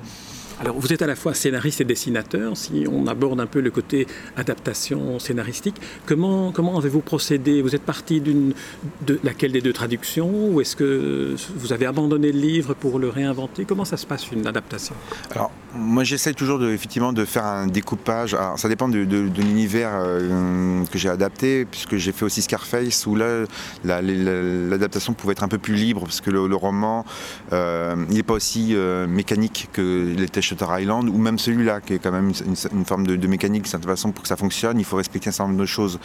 Alors, 0.61 0.77
vous 0.77 0.93
êtes 0.93 1.03
à 1.03 1.07
la 1.07 1.15
fois 1.15 1.35
scénariste 1.35 1.81
et 1.81 1.85
dessinateur. 1.85 2.57
Si 2.57 2.85
on 2.91 3.07
aborde 3.07 3.39
un 3.41 3.47
peu 3.47 3.61
le 3.61 3.71
côté 3.71 4.09
adaptation 4.37 5.21
scénaristique, 5.21 5.77
comment, 6.05 6.51
comment 6.51 6.77
avez-vous 6.77 7.01
procédé? 7.01 7.63
Vous 7.63 7.77
êtes 7.77 7.83
parti 7.83 8.21
de 8.21 9.21
laquelle 9.23 9.53
des 9.53 9.61
deux 9.61 9.73
traductions 9.73 10.49
Ou 10.49 10.61
est-ce 10.61 10.75
que 10.75 11.37
vous 11.55 11.73
avez 11.73 11.87
abandonné 11.87 12.33
le 12.33 12.41
livre 12.41 12.75
pour 12.75 12.99
le 12.99 13.09
réinventer? 13.09 13.67
Comment 13.67 13.85
ça 13.85 13.97
se 13.97 14.05
passe 14.05 14.33
une 14.33 14.49
adaptation? 14.49 14.97
Alors, 15.31 15.53
moi, 15.75 16.03
j'essaie 16.03 16.33
toujours 16.33 16.59
de, 16.59 16.71
effectivement 16.71 17.13
de 17.13 17.25
faire 17.25 17.45
un 17.45 17.69
découpage. 17.69 18.35
Alors, 18.35 18.59
ça 18.59 18.69
dépend 18.69 18.89
de, 18.89 18.99
l'univers 18.99 19.93
euh, 19.95 20.85
que 20.87 20.99
j'ai 20.99 21.09
adapté, 21.09 21.67
puisque 21.67 21.97
j'ai 21.97 22.11
fait 22.11 22.25
aussi 22.25 22.43
Scarface, 22.43 23.07
où 23.07 23.15
là, 23.15 23.45
l'adaptation 23.85 25.15
pouvait 25.15 25.33
être 25.33 25.45
un 25.45 25.49
peu 25.49 25.59
plus 25.59 25.75
libre, 25.75 26.03
parce 26.03 26.21
que 26.21 26.31
le, 26.31 26.57
roman, 26.57 27.05
euh, 27.53 27.95
n'est 28.09 28.25
pas 28.25 28.35
aussi 28.35 28.75
euh, 28.75 29.07
mécanique 29.07 29.69
que 29.73 30.15
l'était 30.17 30.43
Shutter 30.49 30.67
Island, 30.81 31.09
ou 31.09 31.19
même 31.19 31.39
celui-là, 31.39 31.81
qui 31.81 31.95
est 31.95 31.99
quand 31.99 32.13
même 32.13 32.33
une, 32.47 32.85
forme 32.85 33.07
de, 33.07 33.27
mécanique, 33.27 33.65
de 33.65 33.71
toute 33.71 33.85
façon, 33.85 34.13
pour 34.13 34.23
que 34.23 34.29
ça 34.29 34.37
fonctionne, 34.37 34.79
il 34.79 34.85
faut 34.85 34.97
respecter 34.97 35.29
un 35.29 35.33
certain 35.33 35.51
nombre 35.51 35.61
de 35.61 35.67
choses. 35.67 35.99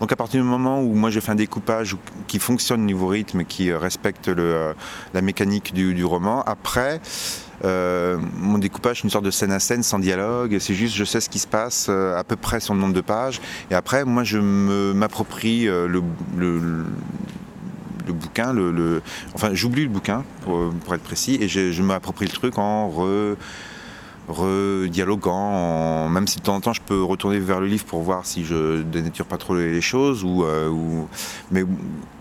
Donc 0.00 0.12
à 0.12 0.16
partir 0.16 0.42
du 0.42 0.48
moment 0.48 0.80
où 0.80 0.94
moi 0.94 1.10
j'ai 1.10 1.20
fait 1.20 1.32
un 1.32 1.36
découpage 1.36 1.96
qui 2.26 2.38
fonctionne 2.38 2.82
au 2.82 2.86
niveau 2.86 3.06
rythme, 3.06 3.44
qui 3.44 3.70
euh, 3.70 3.78
respecte 3.78 4.28
euh, 4.28 4.72
la 5.14 5.22
mécanique 5.22 5.74
du, 5.74 6.04
roman, 6.04 6.42
après, 6.42 7.00
euh, 7.64 8.18
mon 8.38 8.58
découpage, 8.58 9.02
une 9.04 9.10
sorte 9.10 9.24
de 9.24 9.30
scène 9.30 9.52
à 9.52 9.60
scène 9.60 9.82
sans 9.82 9.98
dialogue. 9.98 10.56
C'est 10.60 10.74
juste, 10.74 10.94
je 10.94 11.04
sais 11.04 11.20
ce 11.20 11.28
qui 11.28 11.38
se 11.38 11.46
passe 11.46 11.88
à 11.88 12.24
peu 12.24 12.36
près 12.36 12.60
sur 12.60 12.74
le 12.74 12.80
nombre 12.80 12.94
de 12.94 13.00
pages. 13.02 13.40
Et 13.70 13.74
après, 13.74 14.04
moi, 14.04 14.24
je 14.24 14.38
m'approprie 14.38 15.66
le, 15.66 16.00
bouquin. 18.08 18.54
Enfin, 19.34 19.50
j'oublie 19.52 19.82
le 19.82 19.90
bouquin, 19.90 20.24
pour, 20.42 20.70
pour, 20.84 20.94
être 20.94 21.02
précis, 21.02 21.38
et 21.40 21.48
je, 21.48 21.70
je 21.70 21.82
m'approprie 21.82 22.26
le 22.26 22.32
truc 22.32 22.58
en 22.58 22.88
re 22.88 23.36
redialoguant, 24.30 26.08
même 26.08 26.26
si 26.26 26.38
de 26.38 26.42
temps 26.42 26.54
en 26.54 26.60
temps 26.60 26.72
je 26.72 26.80
peux 26.80 27.02
retourner 27.02 27.38
vers 27.38 27.60
le 27.60 27.66
livre 27.66 27.84
pour 27.84 28.02
voir 28.02 28.26
si 28.26 28.44
je 28.44 28.82
dénature 28.82 29.26
pas 29.26 29.36
trop 29.36 29.54
les 29.54 29.80
choses, 29.80 30.24
ou, 30.24 30.44
euh, 30.44 30.70
mais 31.50 31.64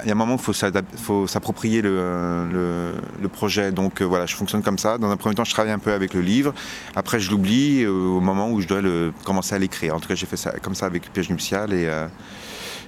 il 0.02 0.08
y 0.08 0.10
a 0.10 0.14
un 0.14 0.16
moment 0.16 0.36
où 0.36 0.38
il 0.38 0.98
faut 0.98 1.28
s'approprier 1.28 1.82
le, 1.82 2.94
projet. 3.32 3.72
Donc 3.72 4.02
euh, 4.02 4.06
voilà, 4.06 4.26
je 4.26 4.36
fonctionne 4.36 4.64
comme 4.64 4.78
ça. 4.80 4.98
Dans 4.98 5.10
un 5.10 5.18
premier 5.18 5.36
temps, 5.36 5.44
je 5.44 5.54
travaille 5.54 5.72
un 5.72 5.80
peu 5.80 5.94
avec 5.94 6.14
le 6.14 6.22
livre. 6.22 6.54
Après, 6.96 7.20
je 7.20 7.30
l'oublie 7.30 7.84
euh, 7.84 7.92
au 7.92 8.20
moment 8.20 8.50
où 8.50 8.60
je 8.60 8.68
dois 8.68 8.82
commencer 9.24 9.56
à 9.56 9.60
l'écrire. 9.60 9.96
En 9.96 10.00
tout 10.00 10.08
cas, 10.08 10.16
j'ai 10.16 10.26
fait 10.26 10.38
ça 10.38 10.52
comme 10.62 10.76
ça 10.76 10.88
avec 10.88 11.12
Piège 11.14 11.30
nuptial 11.30 11.74
et, 11.74 11.90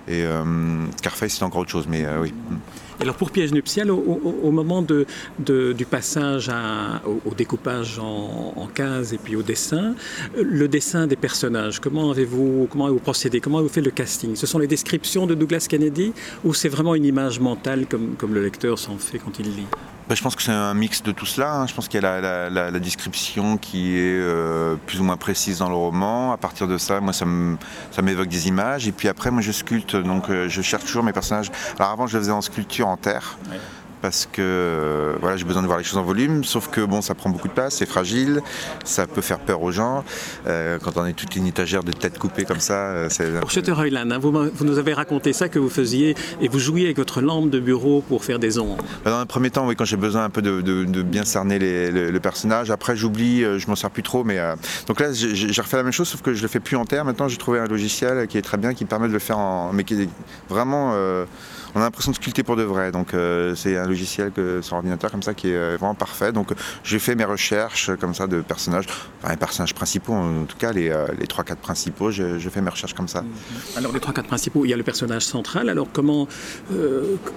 et 0.08 0.26
Carface, 1.02 1.34
c'est 1.34 1.44
encore 1.44 1.62
autre 1.62 1.72
chose, 1.72 1.88
mais 1.88 2.06
oui. 2.20 2.34
Alors 3.02 3.16
pour 3.16 3.32
Piège 3.32 3.52
nuptial, 3.52 3.90
au, 3.90 4.52
moment 4.52 4.84
du 4.84 5.86
passage 5.90 6.52
au, 7.26 7.34
découpage 7.34 7.98
en, 7.98 8.68
cases 8.76 9.14
et 9.14 9.18
puis 9.18 9.36
au 9.36 9.42
dessin, 9.42 9.96
le 10.36 10.68
dessin 10.68 11.08
des 11.08 11.16
personnages, 11.16 11.80
comment 11.80 12.12
avez-vous 12.12 12.68
comment 12.70 12.86
avez 12.86 13.00
procédé? 13.00 13.42
Comment 13.42 13.58
avez-vous 13.58 13.74
fait 13.74 13.82
le 13.82 13.90
casting? 13.90 14.36
Ce 14.36 14.46
sont 14.46 14.60
les 14.60 14.68
descriptions 14.68 15.26
de 15.26 15.34
Douglas 15.34 15.66
Kennedy 15.68 16.14
ou 16.44 16.54
c'est 16.54 16.70
vraiment 16.70 16.94
une 16.94 17.06
image 17.06 17.40
mentale 17.40 17.88
comme, 17.88 18.14
comme 18.18 18.36
le 18.36 18.44
lecteur 18.44 18.78
s'en 18.78 18.98
fait 18.98 19.18
quand 19.18 19.40
il 19.40 19.48
lit? 19.48 19.68
Bah, 20.12 20.16
je 20.16 20.24
pense 20.24 20.36
que 20.36 20.42
c'est 20.42 20.52
un 20.52 20.74
mix 20.74 21.04
de 21.04 21.14
tout 21.14 21.26
cela. 21.26 21.54
Hein. 21.54 21.68
Je 21.68 21.74
pense 21.74 21.88
qu'il 21.88 22.02
y 22.02 22.06
a 22.06 22.50
la, 22.50 22.80
description 22.82 23.58
qui 23.58 23.98
est 23.98 24.20
euh, 24.20 24.76
plus 24.86 25.00
ou 25.00 25.06
moins 25.06 25.16
précise 25.16 25.60
dans 25.60 25.70
le 25.70 25.76
roman. 25.76 26.34
À 26.34 26.38
partir 26.38 26.68
de 26.68 26.78
ça, 26.78 27.00
moi, 27.00 27.14
ça 27.14 27.26
m'évoque 28.02 28.28
des 28.28 28.50
images. 28.50 28.90
Et 28.90 28.92
puis 28.92 29.08
après, 29.08 29.32
moi, 29.32 29.42
je 29.42 29.54
sculpte. 29.54 29.96
Donc, 29.96 30.30
euh, 30.30 30.50
je 30.50 30.62
cherche 30.62 30.84
toujours 30.84 31.04
mes 31.04 31.14
personnages. 31.14 31.50
Alors 31.80 31.92
avant, 31.94 32.08
je 32.08 32.18
le 32.18 32.24
faisais 32.24 32.34
en 32.34 32.42
sculpture 32.42 32.90
en 32.92 32.98
terre 32.98 33.38
parce 34.02 34.28
que 34.32 34.42
euh, 34.42 35.14
voilà, 35.22 35.38
j'ai 35.38 35.46
besoin 35.46 35.62
de 35.62 35.68
voir 35.68 35.78
les 35.78 35.84
choses 35.84 35.98
en 35.98 36.04
volume, 36.04 36.44
sauf 36.44 36.70
que 36.70 36.82
bon, 36.82 37.02
ça 37.02 37.14
prend 37.14 37.30
beaucoup 37.30 37.48
de 37.48 37.54
place, 37.54 37.76
c'est 37.76 37.86
fragile, 37.86 38.42
ça 38.84 39.08
peut 39.08 39.22
faire 39.22 39.40
peur 39.40 39.62
aux 39.62 39.72
gens. 39.72 40.04
Euh, 40.48 40.80
quand 40.84 40.98
on 40.98 41.06
est 41.06 41.14
toute 41.14 41.36
une 41.36 41.46
étagère 41.46 41.84
de 41.84 41.92
têtes 41.92 42.18
coupées 42.18 42.46
comme 42.46 42.60
ça, 42.60 42.74
euh, 42.74 43.08
c'est. 43.10 43.40
Pour 43.40 43.52
Shutter 43.52 43.76
Island, 43.78 44.12
hein, 44.12 44.20
vous, 44.20 44.32
nous 44.32 44.78
avez 44.78 44.94
raconté 44.94 45.34
ça 45.34 45.50
que 45.50 45.60
vous 45.60 45.70
faisiez 45.70 46.16
et 46.42 46.48
vous 46.48 46.60
jouiez 46.60 46.86
avec 46.86 46.98
votre 46.98 47.22
lampe 47.22 47.50
de 47.50 47.60
bureau 47.60 48.02
pour 48.02 48.26
faire 48.26 48.40
des 48.40 48.58
ombres. 48.58 48.84
Bah, 49.06 49.12
dans 49.12 49.20
un 49.20 49.26
premier 49.26 49.52
temps, 49.52 49.68
oui, 49.68 49.76
quand 49.76 49.86
j'ai 49.86 49.98
besoin 49.98 50.24
un 50.24 50.30
peu 50.30 50.42
de, 50.42 51.02
bien 51.04 51.26
cerner 51.26 51.60
le, 51.60 52.20
personnage. 52.22 52.70
Après, 52.70 52.96
j'oublie, 52.96 53.42
je 53.42 53.68
m'en 53.68 53.76
sers 53.76 53.90
plus 53.90 54.04
trop, 54.04 54.24
mais 54.24 54.38
donc 54.88 55.00
là, 55.00 55.12
j'ai 55.12 55.62
refait 55.62 55.78
la 55.78 55.84
même 55.84 55.92
chose, 55.92 56.08
sauf 56.08 56.22
que 56.22 56.36
je 56.36 56.42
le 56.44 56.48
fais 56.48 56.60
plus 56.60 56.78
en 56.78 56.86
terre. 56.86 57.04
Maintenant, 57.04 57.28
j'ai 57.28 57.38
trouvé 57.38 57.60
un 57.60 57.66
logiciel 57.66 58.28
qui 58.28 58.38
est 58.38 58.44
très 58.44 58.58
bien, 58.58 58.76
qui 58.76 58.84
me 58.84 58.90
permet 58.90 59.08
de 59.08 59.14
le 59.14 59.20
faire 59.20 59.40
en, 59.40 59.74
mais 59.74 59.84
qui 59.84 59.96
est 59.96 60.10
vraiment 60.50 60.94
on 61.76 61.80
a 61.80 61.84
l'impression 61.84 62.12
de 62.12 62.18
sculpter 62.18 62.44
pour 62.44 62.56
de 62.56 62.64
vrai. 62.64 62.92
Donc 62.92 63.10
c'est 63.56 63.78
un 63.78 63.88
logiciel 63.88 64.32
que 64.32 64.62
ordinateur 64.72 65.12
comme 65.12 65.24
ça 65.24 65.34
qui 65.34 65.50
est 65.50 65.78
vraiment 65.78 65.96
parfait. 65.96 66.32
Donc 66.32 66.54
j'ai 66.84 67.00
fait 67.00 67.16
mes 67.16 67.26
recherches 67.26 67.92
comme 68.00 68.14
ça 68.14 68.28
de 68.28 68.42
personnages, 68.42 68.86
enfin 69.22 69.32
les 69.32 69.38
personnages 69.38 69.74
principaux 69.74 70.14
en 70.14 70.46
tout 70.46 70.58
cas, 70.58 70.72
les, 70.72 70.90
les 71.20 71.26
3-4 71.26 71.56
principaux, 71.58 72.12
j'ai 72.12 72.40
fait 72.40 72.62
mes 72.62 72.70
recherches 72.70 72.94
comme 72.94 73.08
ça. 73.08 73.22
Mhm. 73.22 73.30
Alors 73.78 73.92
les 73.92 74.00
3-4 74.00 74.24
principaux, 74.24 74.66
il 74.66 74.70
y 74.70 74.74
a 74.74 74.78
le 74.78 74.84
personnage 74.84 75.24
central, 75.26 75.70
alors 75.70 75.88
comment, 75.92 76.28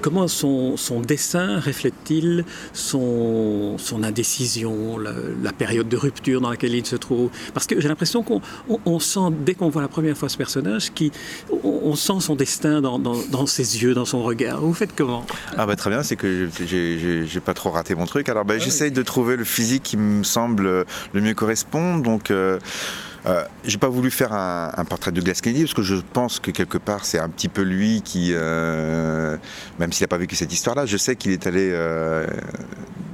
comment 0.01 0.29
son, 0.29 0.77
son 0.77 1.01
dessin 1.01 1.61
reflète-t-il 1.61 2.45
son, 2.73 3.77
son 3.79 4.03
indécision, 4.03 4.99
la, 4.99 5.53
période 5.53 5.89
de 5.89 5.97
rupture 5.97 6.41
dans 6.41 6.51
laquelle 6.51 6.75
il 6.75 6.85
se 6.87 6.97
trouve? 6.97 7.31
Parce 7.53 7.67
que 7.67 7.81
j'ai 7.81 7.89
l'impression 7.89 8.23
qu'on 8.23 9.01
sent, 9.01 9.31
dès 9.45 9.55
qu'on 9.55 9.69
voit 9.69 9.83
la 9.83 9.89
première 9.89 10.17
fois 10.17 10.29
ce 10.29 10.37
personnage, 10.37 10.93
qui, 10.93 11.13
on, 11.63 11.95
sent 11.95 12.21
son 12.21 12.35
destin 12.35 12.81
dans, 12.81 12.99
dans, 12.99 13.47
ses 13.47 13.83
yeux, 13.83 13.95
dans 13.95 14.05
son 14.05 14.24
regard. 14.25 14.61
Vous 14.61 14.75
faites 14.75 14.95
comment? 14.97 15.25
Ah 15.57 15.67
bah 15.67 15.77
très 15.77 15.91
bien, 15.91 16.03
c'est 16.03 16.17
que 16.17 16.49
j'ai 16.59 17.41
pas 17.41 17.55
trop 17.55 17.71
raté 17.71 17.95
mon 17.95 18.07
truc. 18.07 18.29
Alors 18.29 18.45
bah, 18.45 18.55
ah 18.57 18.61
j'essaye 18.61 18.91
de 18.91 19.03
trouver 19.03 19.37
le 19.37 19.45
physique 19.45 19.83
qui 19.83 19.97
me 19.97 20.25
semble 20.25 20.65
le 21.13 21.21
mieux 21.21 21.35
correspondre. 21.35 22.03
Donc 22.03 22.31
euh, 22.31 22.59
euh, 23.27 23.45
j'ai 23.65 23.79
pas 23.79 23.89
voulu 23.89 24.11
faire 24.11 24.33
un, 24.33 24.85
portrait 24.85 25.13
de 25.13 25.21
Glass 25.21 25.41
Kennedy 25.41 25.63
parce 25.63 25.75
que 25.75 25.83
je 25.83 25.97
pense 26.13 26.41
que 26.41 26.51
quelque 26.51 26.77
part 26.77 27.07
c'est 27.07 27.19
un 27.19 27.31
petit 27.31 27.49
peu 27.49 27.63
lui 27.63 28.03
qui, 28.03 28.33
euh, 28.35 29.37
même 29.79 29.93
s'il 29.93 30.05
n'a 30.05 30.09
pas 30.09 30.19
vécu 30.19 30.37
cette 30.37 30.53
histoire-là, 30.53 30.85
je 30.85 30.97
sais 30.97 31.17
qu'il 31.17 31.33
est 31.33 31.47
allé 31.47 31.71
euh, 31.73 32.27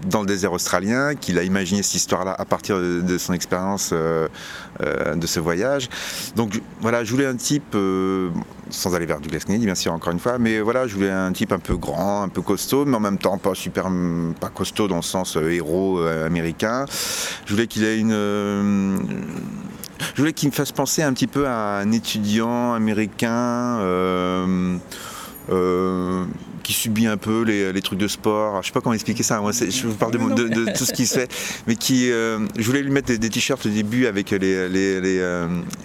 dans 0.06 0.20
le 0.20 0.26
désert 0.26 0.52
australien, 0.52 1.14
qu'il 1.14 1.38
a 1.38 1.42
imaginé 1.42 1.82
cette 1.82 1.96
histoire-là 1.96 2.34
à 2.38 2.44
partir 2.44 2.78
de, 2.78 3.18
son 3.18 3.32
expérience 3.32 3.92
de 3.92 5.26
ce 5.26 5.40
voyage. 5.40 5.88
Donc 6.36 6.60
voilà, 6.80 7.04
je 7.04 7.10
voulais 7.10 7.26
un 7.26 7.36
type, 7.36 7.76
sans 8.70 8.94
aller 8.94 9.06
vers 9.06 9.20
Douglas 9.20 9.42
Kennedy 9.46 9.66
bien 9.66 9.74
sûr 9.74 9.92
encore 9.92 10.12
une 10.12 10.20
fois, 10.20 10.38
mais 10.38 10.60
voilà, 10.60 10.86
je 10.86 10.94
voulais 10.94 11.10
un 11.10 11.32
type 11.32 11.52
un 11.52 11.58
peu 11.58 11.76
grand, 11.76 12.22
un 12.22 12.28
peu 12.28 12.42
costaud, 12.42 12.84
mais 12.84 12.96
en 12.96 13.00
même 13.00 13.18
temps 13.18 13.38
pas 13.38 13.54
super, 13.54 13.88
pas 14.40 14.48
costaud 14.48 14.88
dans 14.88 14.96
le 14.96 15.02
sens 15.02 15.36
héros 15.36 16.00
américain. 16.00 16.86
Je 17.46 17.52
voulais 17.52 17.66
qu'il 17.66 17.84
ait 17.84 17.98
une 17.98 18.14
je 20.14 20.22
voulais 20.22 20.32
qu'il 20.32 20.48
me 20.48 20.54
fasse 20.54 20.72
penser 20.72 21.02
un 21.02 21.12
petit 21.12 21.26
peu 21.26 21.46
à 21.46 21.78
un 21.78 21.92
étudiant 21.92 22.72
américain. 22.72 23.78
Euh, 23.80 24.76
euh, 25.50 26.24
qui 26.62 26.72
subit 26.72 27.06
un 27.06 27.16
peu 27.16 27.42
les, 27.42 27.82
trucs 27.82 27.98
de 27.98 28.08
sport. 28.08 28.62
Je 28.62 28.68
sais 28.68 28.72
pas 28.72 28.80
comment 28.80 28.94
expliquer 28.94 29.22
ça. 29.22 29.40
Moi, 29.40 29.52
je 29.52 29.86
vous 29.86 29.94
parle 29.94 30.12
de, 30.12 30.76
tout 30.76 30.84
ce 30.84 30.92
qui 30.92 31.06
se 31.06 31.18
fait, 31.18 31.32
mais 31.66 31.76
qui, 31.76 32.10
euh, 32.10 32.38
je 32.56 32.64
voulais 32.64 32.82
lui 32.82 32.90
mettre 32.90 33.12
des, 33.12 33.30
t-shirts 33.30 33.64
au 33.66 33.68
début 33.68 34.06
avec 34.06 34.30
les 34.30 34.68
les, 34.68 35.00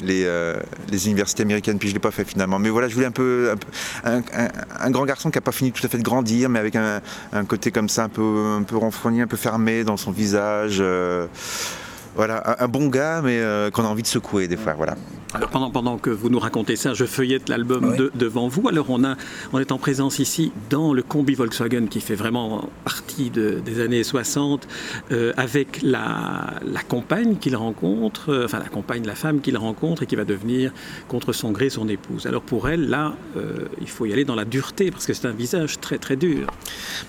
les, 0.05 1.07
universités 1.07 1.43
américaines, 1.43 1.77
puis 1.77 1.89
je 1.89 1.93
l'ai 1.93 1.99
pas 1.99 2.11
fait 2.11 2.25
finalement. 2.25 2.59
Mais 2.59 2.69
voilà, 2.69 2.87
je 2.87 2.93
voulais 2.93 3.05
un 3.05 3.11
peu 3.11 3.53
un, 4.03 4.91
grand 4.91 5.05
garçon 5.05 5.31
qui 5.31 5.37
a 5.37 5.41
pas 5.41 5.51
fini 5.51 5.71
tout 5.71 5.85
à 5.85 5.89
fait 5.89 5.97
de 5.97 6.03
grandir, 6.03 6.49
mais 6.49 6.59
avec 6.59 6.75
un, 6.75 7.01
côté 7.47 7.71
comme 7.71 7.89
ça, 7.89 8.03
un 8.03 8.09
peu 8.09 8.55
un 8.57 8.63
peu 8.63 8.77
renfrogné, 8.77 9.21
un 9.21 9.27
peu 9.27 9.37
fermé 9.37 9.83
dans 9.83 9.97
son 9.97 10.11
visage. 10.11 10.81
Voilà, 12.15 12.55
un, 12.59 12.67
bon 12.69 12.87
gars, 12.87 13.21
mais 13.21 13.39
euh, 13.39 13.69
qu'on 13.71 13.83
a 13.83 13.87
envie 13.87 14.01
de 14.01 14.07
secouer 14.07 14.47
des 14.47 14.55
fois. 14.55 14.73
Voilà. 14.73 14.95
Alors 15.33 15.49
pendant, 15.49 15.69
pendant 15.69 15.97
que 15.97 16.09
vous 16.09 16.29
nous 16.29 16.39
racontez 16.39 16.77
ça, 16.77 16.93
je 16.93 17.03
feuillette 17.03 17.49
l'album 17.49 17.93
devant 18.15 18.47
vous. 18.47 18.69
Alors 18.69 18.89
on, 18.89 19.03
a, 19.03 19.17
on 19.51 19.59
est 19.59 19.73
en 19.73 19.77
présence 19.77 20.19
ici 20.19 20.53
dans 20.69 20.93
le 20.93 21.03
combi 21.03 21.35
Volkswagen 21.35 21.87
qui 21.87 21.99
fait 21.99 22.15
vraiment 22.15 22.69
partie 22.85 23.31
des 23.31 23.81
années 23.81 24.03
60 24.03 24.65
euh, 25.11 25.33
avec 25.35 25.81
la, 25.81 26.53
la 26.63 26.81
compagne 26.83 27.35
qu'il 27.35 27.57
rencontre, 27.57 28.29
euh, 28.29 28.45
enfin 28.45 28.59
la 28.59 28.69
compagne, 28.69 29.05
la 29.05 29.15
femme 29.15 29.41
qu'il 29.41 29.57
rencontre 29.57 30.03
et 30.03 30.05
qui 30.05 30.15
va 30.15 30.23
devenir 30.23 30.71
contre 31.09 31.33
son 31.33 31.51
gré 31.51 31.69
son 31.69 31.89
épouse. 31.89 32.27
Alors 32.27 32.41
pour 32.41 32.69
elle, 32.69 32.87
là, 32.87 33.13
il 33.81 33.89
faut 33.89 34.05
y 34.05 34.13
aller 34.13 34.23
dans 34.23 34.35
la 34.35 34.45
dureté 34.45 34.89
parce 34.89 35.05
que 35.05 35.13
c'est 35.13 35.27
un 35.27 35.33
visage 35.33 35.81
très 35.81 35.97
très 35.97 36.15
dur. 36.15 36.47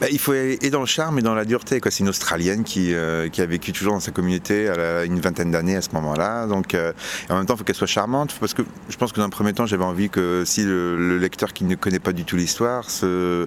Bah, 0.00 0.08
il 0.10 0.18
faut 0.18 0.34
y 0.34 0.38
aller 0.38 0.58
et 0.62 0.70
dans 0.70 0.80
le 0.80 0.86
charme 0.86 1.20
et 1.20 1.22
dans 1.22 1.34
la 1.34 1.44
dureté. 1.44 1.80
C'est 1.84 2.00
une 2.00 2.08
Australienne 2.08 2.64
qui, 2.64 2.92
qui 3.32 3.40
a 3.40 3.46
vécu 3.46 3.72
toujours 3.72 3.92
dans 3.92 4.00
sa 4.00 4.10
communauté. 4.10 4.64
La, 4.64 4.95
une 5.04 5.20
vingtaine 5.20 5.50
d'années 5.50 5.76
à 5.76 5.82
ce 5.82 5.90
moment-là. 5.92 6.46
Donc, 6.46 6.74
euh, 6.74 6.92
en 7.28 7.36
même 7.36 7.46
temps, 7.46 7.54
il 7.54 7.58
faut 7.58 7.64
qu'elle 7.64 7.76
soit 7.76 7.86
charmante, 7.86 8.34
parce 8.38 8.54
que 8.54 8.62
je 8.88 8.96
pense 8.96 9.12
que 9.12 9.20
dans 9.20 9.26
un 9.26 9.30
premier 9.30 9.52
temps, 9.52 9.66
j'avais 9.66 9.84
envie 9.84 10.08
que 10.08 10.44
si 10.44 10.62
le, 10.62 11.18
lecteur 11.18 11.52
qui 11.52 11.64
ne 11.64 11.74
connaît 11.74 11.98
pas 11.98 12.12
du 12.12 12.24
tout 12.24 12.36
l'histoire 12.36 12.90
se, 12.90 13.46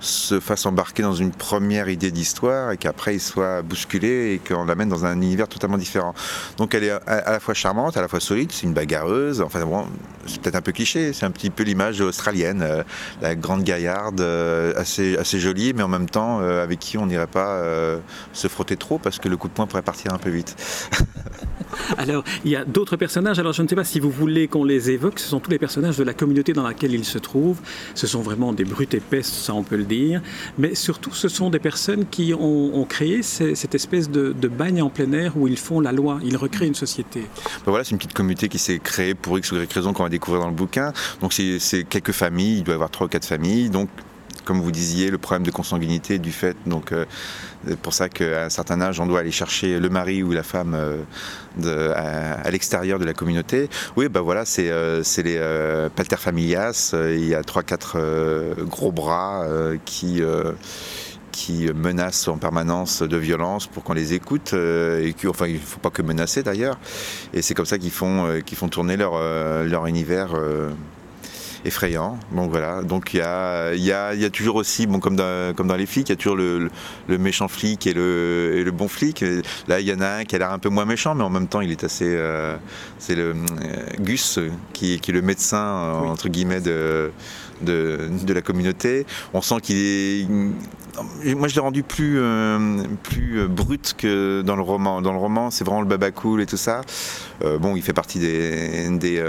se 0.00 0.40
fasse 0.40 0.66
embarquer 0.66 1.02
dans 1.02 1.14
une 1.14 1.30
première 1.30 1.88
idée 1.88 2.10
d'histoire 2.10 2.72
et 2.72 2.76
qu'après 2.76 3.14
il 3.14 3.20
soit 3.20 3.62
bousculé 3.62 4.34
et 4.34 4.38
qu'on 4.38 4.64
l'amène 4.64 4.88
dans 4.88 5.04
un 5.04 5.14
univers 5.14 5.48
totalement 5.48 5.78
différent. 5.78 6.14
Donc, 6.56 6.74
elle 6.74 6.84
est 6.84 6.90
à, 6.90 7.32
la 7.32 7.40
fois 7.40 7.54
charmante, 7.54 7.96
à 7.96 8.00
la 8.00 8.08
fois 8.08 8.20
solide, 8.20 8.50
c'est 8.52 8.66
une 8.66 8.74
bagarreuse. 8.74 9.40
Enfin, 9.40 9.64
bon, 9.64 9.86
c'est 10.26 10.40
peut-être 10.40 10.56
un 10.56 10.62
peu 10.62 10.72
cliché, 10.72 11.12
c'est 11.12 11.26
un 11.26 11.30
petit 11.30 11.50
peu 11.50 11.62
l'image 11.62 12.00
australienne, 12.00 12.62
euh, 12.62 12.82
la 13.22 13.34
grande 13.34 13.62
gaillarde, 13.62 14.20
euh, 14.20 14.72
assez, 14.76 15.16
assez 15.16 15.38
jolie, 15.38 15.72
mais 15.74 15.82
en 15.82 15.88
même 15.88 16.08
temps 16.08 16.40
avec 16.40 16.78
qui 16.78 16.98
on 16.98 17.06
n'irait 17.06 17.26
pas 17.26 17.62
se 18.32 18.48
frotter 18.48 18.76
trop 18.76 18.98
parce 18.98 19.18
que 19.18 19.28
le 19.28 19.36
coup 19.36 19.48
de 19.48 19.52
poing 19.52 19.66
pourrait 19.66 19.82
partir 19.82 20.12
un 20.12 20.18
peu 20.18 20.30
vite. 20.30 20.56
Alors, 21.98 22.24
il 22.44 22.50
y 22.50 22.56
a 22.56 22.64
d'autres 22.64 22.96
personnages. 22.96 23.38
Alors, 23.38 23.52
je 23.52 23.62
ne 23.62 23.68
sais 23.68 23.74
pas 23.74 23.84
si 23.84 24.00
vous 24.00 24.10
voulez 24.10 24.48
qu'on 24.48 24.64
les 24.64 24.90
évoque. 24.90 25.18
Ce 25.18 25.28
sont 25.28 25.40
tous 25.40 25.50
les 25.50 25.58
personnages 25.58 25.96
de 25.96 26.04
la 26.04 26.14
communauté 26.14 26.52
dans 26.52 26.62
laquelle 26.62 26.94
ils 26.94 27.04
se 27.04 27.18
trouvent. 27.18 27.60
Ce 27.94 28.06
sont 28.06 28.20
vraiment 28.20 28.52
des 28.52 28.64
brutes 28.64 28.94
épaisses, 28.94 29.32
ça 29.32 29.54
on 29.54 29.62
peut 29.62 29.76
le 29.76 29.84
dire. 29.84 30.22
Mais 30.58 30.74
surtout, 30.74 31.12
ce 31.12 31.28
sont 31.28 31.50
des 31.50 31.58
personnes 31.58 32.06
qui 32.06 32.34
ont, 32.34 32.84
créé 32.88 33.22
cette 33.22 33.74
espèce 33.74 34.10
de, 34.10 34.32
bagne 34.48 34.82
en 34.82 34.90
plein 34.90 35.10
air 35.12 35.36
où 35.36 35.48
ils 35.48 35.58
font 35.58 35.80
la 35.80 35.92
loi. 35.92 36.18
Ils 36.22 36.36
recréent 36.36 36.68
une 36.68 36.74
société. 36.74 37.20
Ben 37.20 37.70
voilà, 37.70 37.84
c'est 37.84 37.92
une 37.92 37.98
petite 37.98 38.12
communauté 38.12 38.48
qui 38.48 38.58
s'est 38.58 38.78
créée 38.78 39.14
pour 39.14 39.38
X 39.38 39.52
ou 39.52 39.56
Y 39.56 39.72
raison 39.72 39.92
qu'on 39.92 40.04
va 40.04 40.08
découvrir 40.08 40.42
dans 40.42 40.48
le 40.48 40.54
bouquin. 40.54 40.92
Donc, 41.20 41.32
c'est 41.32 41.84
quelques 41.84 42.12
familles. 42.12 42.58
Il 42.58 42.64
doit 42.64 42.74
y 42.74 42.76
avoir 42.76 42.90
trois 42.90 43.06
ou 43.06 43.10
quatre 43.10 43.26
familles. 43.26 43.70
Donc, 43.70 43.88
comme 44.44 44.60
vous 44.60 44.70
disiez, 44.70 45.10
le 45.10 45.18
problème 45.18 45.44
de 45.44 45.50
consanguinité 45.50 46.18
du 46.18 46.30
fait. 46.30 46.56
Donc, 46.66 46.92
euh, 46.92 47.04
c'est 47.66 47.78
pour 47.78 47.94
ça 47.94 48.08
qu'à 48.08 48.44
un 48.44 48.50
certain 48.50 48.80
âge, 48.80 49.00
on 49.00 49.06
doit 49.06 49.20
aller 49.20 49.30
chercher 49.30 49.78
le 49.78 49.88
mari 49.88 50.22
ou 50.22 50.32
la 50.32 50.42
femme 50.42 50.74
euh, 51.64 51.92
à, 51.94 52.50
l'extérieur 52.50 52.98
de 52.98 53.04
la 53.04 53.14
communauté. 53.14 53.68
Oui, 53.96 54.08
ben 54.08 54.20
voilà, 54.20 54.44
c'est 54.44 54.70
euh, 54.70 55.02
les 55.18 55.88
palter 55.94 56.16
familias. 56.16 56.94
Il 56.94 57.26
y 57.26 57.34
a 57.34 57.42
trois, 57.42 57.62
quatre 57.62 57.98
gros 58.64 58.92
bras 58.92 59.46
qui 59.84 60.22
menacent 61.74 62.28
en 62.28 62.38
permanence 62.38 63.02
de 63.02 63.16
violence 63.16 63.66
pour 63.66 63.82
qu'on 63.82 63.94
les 63.94 64.14
écoute 64.14 64.52
et 64.52 65.14
enfin 65.26 65.46
il 65.46 65.54
ne 65.54 65.58
faut 65.58 65.80
pas 65.80 65.90
que 65.90 66.02
menacer 66.02 66.42
d'ailleurs 66.42 66.78
et 67.32 67.42
c'est 67.42 67.54
comme 67.54 67.66
ça 67.66 67.78
qu'ils 67.78 67.90
font, 67.90 68.40
qu'ils 68.46 68.56
font 68.56 68.68
tourner 68.68 68.96
leur 68.96 69.86
univers 69.86 70.34
effrayant. 71.64 72.18
Donc 72.32 72.50
voilà, 72.50 72.82
donc 72.82 73.14
il 73.14 73.18
y 73.18 73.22
a, 73.22 73.74
y, 73.74 73.92
a, 73.92 74.14
y 74.14 74.24
a, 74.24 74.30
toujours 74.30 74.56
aussi, 74.56 74.86
bon, 74.86 75.00
comme, 75.00 75.16
dans, 75.16 75.54
comme 75.54 75.66
dans 75.66 75.76
les 75.76 75.86
flics, 75.86 76.08
il 76.08 76.12
y 76.12 76.14
a 76.14 76.16
toujours 76.16 76.36
le, 76.36 76.70
le, 77.08 77.18
méchant 77.18 77.48
flic 77.48 77.86
et 77.86 77.94
le, 77.94 78.52
et 78.56 78.64
le, 78.64 78.70
bon 78.70 78.88
flic. 78.88 79.24
Là, 79.66 79.80
il 79.80 79.86
y 79.86 79.92
en 79.92 80.00
a 80.00 80.08
un 80.08 80.24
qui 80.24 80.36
a 80.36 80.38
l'air 80.38 80.52
un 80.52 80.58
peu 80.58 80.68
moins 80.68 80.84
méchant, 80.84 81.14
mais 81.14 81.24
en 81.24 81.30
même 81.30 81.48
temps, 81.48 81.60
il 81.60 81.70
est 81.70 81.84
assez. 81.84 82.06
Euh, 82.08 82.56
c'est 82.98 83.14
le 83.14 83.30
euh, 83.30 83.34
Gus, 84.00 84.38
qui, 84.72 85.00
qui, 85.00 85.10
est 85.10 85.14
le 85.14 85.22
médecin, 85.22 86.02
entre 86.04 86.28
guillemets, 86.28 86.60
de, 86.60 87.10
de, 87.62 88.10
de, 88.24 88.32
la 88.32 88.42
communauté. 88.42 89.06
On 89.32 89.40
sent 89.40 89.56
qu'il 89.62 89.76
est. 89.76 90.28
Moi, 91.34 91.48
je 91.48 91.54
l'ai 91.56 91.60
rendu 91.60 91.82
plus, 91.82 92.18
euh, 92.18 92.84
plus 93.02 93.48
brut 93.48 93.94
que 93.96 94.42
dans 94.42 94.54
le 94.54 94.62
roman. 94.62 95.02
Dans 95.02 95.12
le 95.12 95.18
roman, 95.18 95.50
c'est 95.50 95.64
vraiment 95.64 95.80
le 95.80 95.88
baba 95.88 96.10
cool 96.12 96.42
et 96.42 96.46
tout 96.46 96.56
ça. 96.56 96.82
bon, 97.40 97.74
il 97.74 97.82
fait 97.82 97.92
partie 97.92 98.20
des, 98.20 98.88
des, 98.90 99.20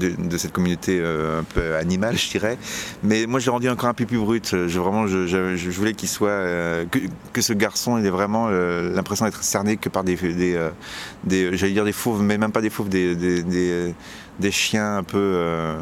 de, 0.00 0.38
cette 0.38 0.52
communauté 0.52 0.98
euh, 1.00 1.40
un 1.40 1.44
peu 1.44 1.76
animale, 1.76 2.16
je 2.16 2.30
dirais. 2.30 2.58
Mais 3.02 3.26
moi, 3.26 3.40
j'ai 3.40 3.50
rendu 3.50 3.68
encore 3.68 3.88
un 3.88 3.94
peu 3.94 4.06
plus 4.06 4.18
brut. 4.18 4.50
Je, 4.50 4.78
vraiment, 4.78 5.06
je, 5.06 5.70
voulais 5.70 5.94
qu'il 5.94 6.08
soit. 6.08 6.28
Euh, 6.30 6.84
que, 7.32 7.40
ce 7.40 7.52
garçon 7.52 7.98
ait 7.98 8.10
vraiment 8.10 8.48
euh, 8.48 8.92
l'impression 8.94 9.24
d'être 9.24 9.42
cerné 9.42 9.76
que 9.76 9.88
par 9.88 10.04
des. 10.04 10.16
des, 11.24 11.56
J'allais 11.56 11.72
dire 11.72 11.84
des 11.84 11.92
fauves, 11.92 12.22
mais 12.22 12.38
même 12.38 12.52
pas 12.52 12.60
des 12.60 12.70
fauves, 12.70 12.88
des, 12.88 13.14
des, 13.14 13.94
des 14.38 14.50
chiens 14.50 14.98
un 14.98 15.02
peu 15.02 15.76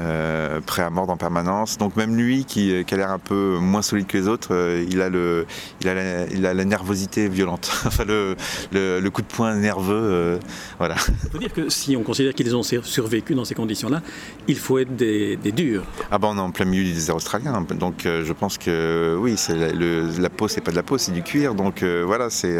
euh, 0.00 0.60
prêt 0.60 0.82
à 0.82 0.90
mordre 0.90 1.12
en 1.12 1.16
permanence. 1.16 1.76
Donc 1.78 1.96
même 1.96 2.16
lui, 2.16 2.44
qui, 2.44 2.72
a 2.72 2.96
l'air 2.96 3.10
un 3.10 3.18
peu 3.18 3.58
moins 3.60 3.82
solide 3.82 4.06
que 4.06 4.16
les 4.16 4.28
autres, 4.28 4.48
euh, 4.52 4.84
il, 4.88 5.02
a 5.02 5.08
le, 5.08 5.46
il, 5.80 5.88
a 5.88 5.94
la, 5.94 6.26
il 6.28 6.46
a 6.46 6.54
la 6.54 6.64
nervosité 6.64 7.28
violente, 7.28 7.70
enfin 7.86 8.04
le, 8.04 8.36
le, 8.72 9.08
coup 9.10 9.22
de 9.22 9.26
poing 9.26 9.54
nerveux. 9.54 9.94
Euh, 9.94 10.38
voilà. 10.78 10.96
Il 11.24 11.30
faut 11.30 11.38
dire 11.38 11.52
que 11.52 11.68
si 11.68 11.96
on 11.96 12.02
considère 12.02 12.34
qu'ils 12.34 12.56
ont 12.56 12.62
survécu 12.62 13.34
dans 13.34 13.44
ces 13.44 13.54
conditions-là, 13.54 14.02
il 14.48 14.56
faut 14.56 14.78
être 14.78 14.96
des, 14.96 15.36
durs. 15.52 15.84
Ah 16.10 16.18
ben 16.18 16.28
on 16.28 16.38
est 16.38 16.40
en 16.40 16.50
plein 16.50 16.64
milieu 16.64 16.84
du 16.84 16.92
désert 16.92 17.16
australien, 17.16 17.60
donc 17.78 18.04
je 18.04 18.32
pense 18.32 18.56
que 18.56 19.16
oui, 19.20 19.34
c'est 19.36 19.54
la, 19.54 19.72
la 19.72 20.30
peau, 20.30 20.48
c'est 20.48 20.62
pas 20.62 20.70
de 20.70 20.76
la 20.76 20.82
peau, 20.82 20.96
c'est 20.96 21.12
du 21.12 21.22
cuir. 21.22 21.54
Donc 21.54 21.82
voilà, 21.82 22.30
c'est 22.30 22.56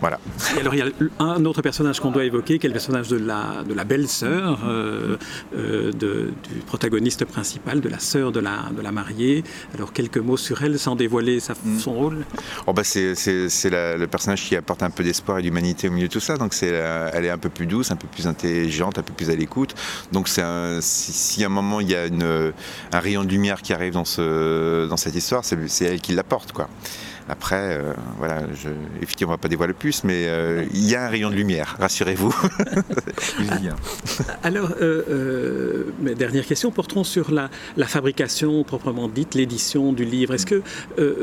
Voilà. 0.00 0.18
Et 0.56 0.60
alors 0.60 0.74
il 0.74 0.78
y 0.78 0.82
a 0.82 0.86
un 1.18 1.44
autre 1.44 1.60
personnage 1.60 2.00
qu'on 2.00 2.10
doit 2.10 2.24
évoquer, 2.24 2.58
qui 2.58 2.66
est 2.66 2.70
le 2.70 2.74
personnage 2.74 3.08
de 3.08 3.18
la, 3.18 3.62
de 3.68 3.74
la 3.74 3.84
belle-sœur 3.84 4.60
euh, 4.66 5.16
euh, 5.54 5.92
du 5.92 6.60
protagoniste 6.66 7.26
principal, 7.26 7.80
de 7.80 7.88
la 7.88 7.98
sœur 7.98 8.32
de 8.32 8.40
la, 8.40 8.70
de 8.74 8.80
la 8.80 8.92
mariée. 8.92 9.44
Alors 9.74 9.92
quelques 9.92 10.18
mots 10.18 10.38
sur 10.38 10.62
elle, 10.62 10.78
sans 10.78 10.96
dévoiler 10.96 11.38
sa, 11.40 11.52
mm. 11.52 11.78
son 11.78 11.92
rôle 11.92 12.24
oh 12.66 12.72
bah 12.72 12.82
C'est 12.82 13.14
le 13.14 14.06
personnage 14.06 14.42
qui 14.42 14.56
apporte 14.56 14.82
un 14.82 14.90
peu 14.90 15.04
d'espoir 15.04 15.38
et 15.38 15.42
d'humanité 15.42 15.88
au 15.88 15.92
milieu 15.92 16.08
de 16.08 16.12
tout 16.12 16.20
ça. 16.20 16.36
Donc 16.38 16.54
c'est 16.54 16.68
elle 16.68 17.24
est 17.26 17.30
un 17.30 17.38
peu 17.38 17.50
plus 17.50 17.66
douce, 17.66 17.90
un 17.90 17.96
peu 17.96 18.08
plus 18.08 18.26
intelligente, 18.26 18.98
un 18.98 19.02
peu 19.02 19.12
plus 19.12 19.28
à 19.28 19.34
l'écoute. 19.34 19.74
Donc 20.12 20.28
si, 20.28 20.40
à 20.40 21.46
un 21.46 21.48
moment 21.50 21.80
il 21.80 21.90
y 21.90 21.94
a 21.94 22.06
une, 22.06 22.52
un 22.92 23.00
rayon 23.00 23.24
de 23.24 23.28
lumière 23.28 23.60
qui 23.60 23.74
arrive 23.74 23.92
dans, 23.92 24.06
ce, 24.06 24.88
dans 24.88 24.96
cette 24.96 25.14
histoire, 25.14 25.44
c'est 25.44 25.84
elle 25.84 26.00
qui 26.00 26.12
l'apporte. 26.12 26.52
quoi. 26.52 26.68
Après, 27.30 27.78
euh, 27.78 27.92
voilà, 28.18 28.42
je, 28.54 28.70
effectivement, 29.00 29.30
on 29.30 29.34
ne 29.34 29.38
va 29.38 29.42
pas 29.42 29.48
dévoiler 29.48 29.72
plus, 29.72 30.02
mais 30.02 30.24
euh, 30.26 30.64
il 30.74 30.88
y 30.88 30.96
a 30.96 31.04
un 31.04 31.08
rayon 31.08 31.30
de 31.30 31.36
lumière, 31.36 31.76
rassurez-vous. 31.78 32.34
Alors, 34.42 34.72
euh, 34.80 35.84
mes 36.00 36.16
dernières 36.16 36.44
questions 36.44 36.72
porteront 36.72 37.04
sur 37.04 37.30
la, 37.30 37.48
fabrication 37.86 38.64
proprement 38.64 39.08
dite, 39.08 39.34
l'édition 39.34 39.92
du 39.92 40.04
livre. 40.04 40.34
Est-ce 40.34 40.46
que 40.46 40.62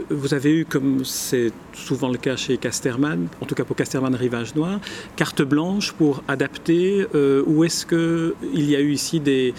vous 0.09 0.33
avez 0.33 0.51
eu, 0.51 0.65
comme 0.65 1.03
c'est 1.03 1.51
souvent 1.73 2.09
le 2.09 2.17
cas 2.17 2.35
chez 2.35 2.57
Casterman, 2.57 3.27
en 3.41 3.45
tout 3.45 3.55
cas 3.55 3.63
pour 3.63 3.75
Casterman 3.75 4.15
Rivage 4.15 4.55
Noir, 4.55 4.79
carte 5.15 5.41
blanche 5.41 5.93
pour 5.93 6.23
adapter, 6.27 7.05
ou 7.45 7.63
est-ce 7.63 7.85
qu'il 7.85 8.69
y 8.69 8.75
a 8.75 8.79
eu 8.79 8.91
ici 8.91 9.19
des, 9.19 9.53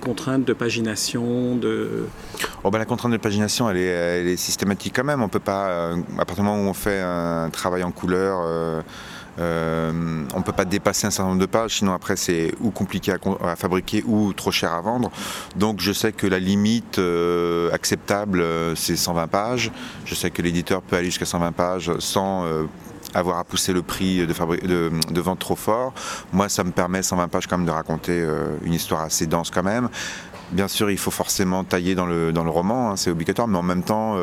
contraintes 0.00 0.44
de 0.44 0.52
pagination 0.52 1.56
de... 1.56 2.06
Oh 2.64 2.70
ben, 2.70 2.78
la 2.78 2.84
contrainte 2.84 3.12
de 3.12 3.18
pagination, 3.18 3.70
elle 3.70 3.76
est, 3.76 3.86
elle 3.86 4.28
est 4.28 4.36
systématique 4.36 4.94
quand 4.94 5.04
même. 5.04 5.22
On 5.22 5.28
peut 5.28 5.38
pas 5.38 5.68
euh, 5.68 5.91
à 6.18 6.24
partir 6.24 6.44
du 6.44 6.50
moment 6.50 6.64
où 6.64 6.68
on 6.68 6.74
fait 6.74 7.00
un 7.00 7.50
travail 7.50 7.82
en 7.82 7.90
couleur, 7.90 8.40
euh, 8.44 8.82
euh, 9.38 10.24
on 10.34 10.38
ne 10.38 10.42
peut 10.42 10.52
pas 10.52 10.64
dépasser 10.64 11.06
un 11.06 11.10
certain 11.10 11.30
nombre 11.30 11.40
de 11.40 11.46
pages, 11.46 11.78
sinon 11.78 11.92
après 11.94 12.16
c'est 12.16 12.52
ou 12.60 12.70
compliqué 12.70 13.12
à, 13.12 13.56
fabriquer 13.56 14.04
ou 14.06 14.32
trop 14.32 14.50
cher 14.50 14.72
à 14.72 14.80
vendre. 14.80 15.10
Donc 15.56 15.80
je 15.80 15.92
sais 15.92 16.12
que 16.12 16.26
la 16.26 16.38
limite 16.38 17.00
acceptable 17.72 18.44
c'est 18.76 18.96
120 18.96 19.26
pages. 19.28 19.70
Je 20.04 20.14
sais 20.14 20.30
que 20.30 20.42
l'éditeur 20.42 20.82
peut 20.82 20.96
aller 20.96 21.06
jusqu'à 21.06 21.24
120 21.24 21.52
pages 21.52 21.92
sans 21.98 22.44
avoir 23.14 23.38
à 23.38 23.44
pousser 23.44 23.72
le 23.72 23.82
prix 23.82 24.26
de, 24.26 25.20
vente 25.20 25.38
trop 25.38 25.56
fort. 25.56 25.94
Moi 26.32 26.50
ça 26.50 26.62
me 26.62 26.70
permet 26.70 27.02
120 27.02 27.28
pages 27.28 27.46
quand 27.46 27.56
même 27.56 27.66
de 27.66 27.72
raconter 27.72 28.26
une 28.62 28.74
histoire 28.74 29.00
assez 29.00 29.26
dense 29.26 29.50
quand 29.50 29.62
même. 29.62 29.88
Bien 30.50 30.68
sûr 30.68 30.90
il 30.90 30.98
faut 30.98 31.10
forcément 31.10 31.64
tailler 31.64 31.94
dans 31.94 32.06
le, 32.06 32.32
dans 32.32 32.44
le 32.44 32.50
roman, 32.50 32.90
hein, 32.90 32.96
c'est 32.96 33.10
obligatoire, 33.10 33.48
mais 33.48 33.56
en 33.56 33.62
même 33.62 33.82
temps 33.82 34.18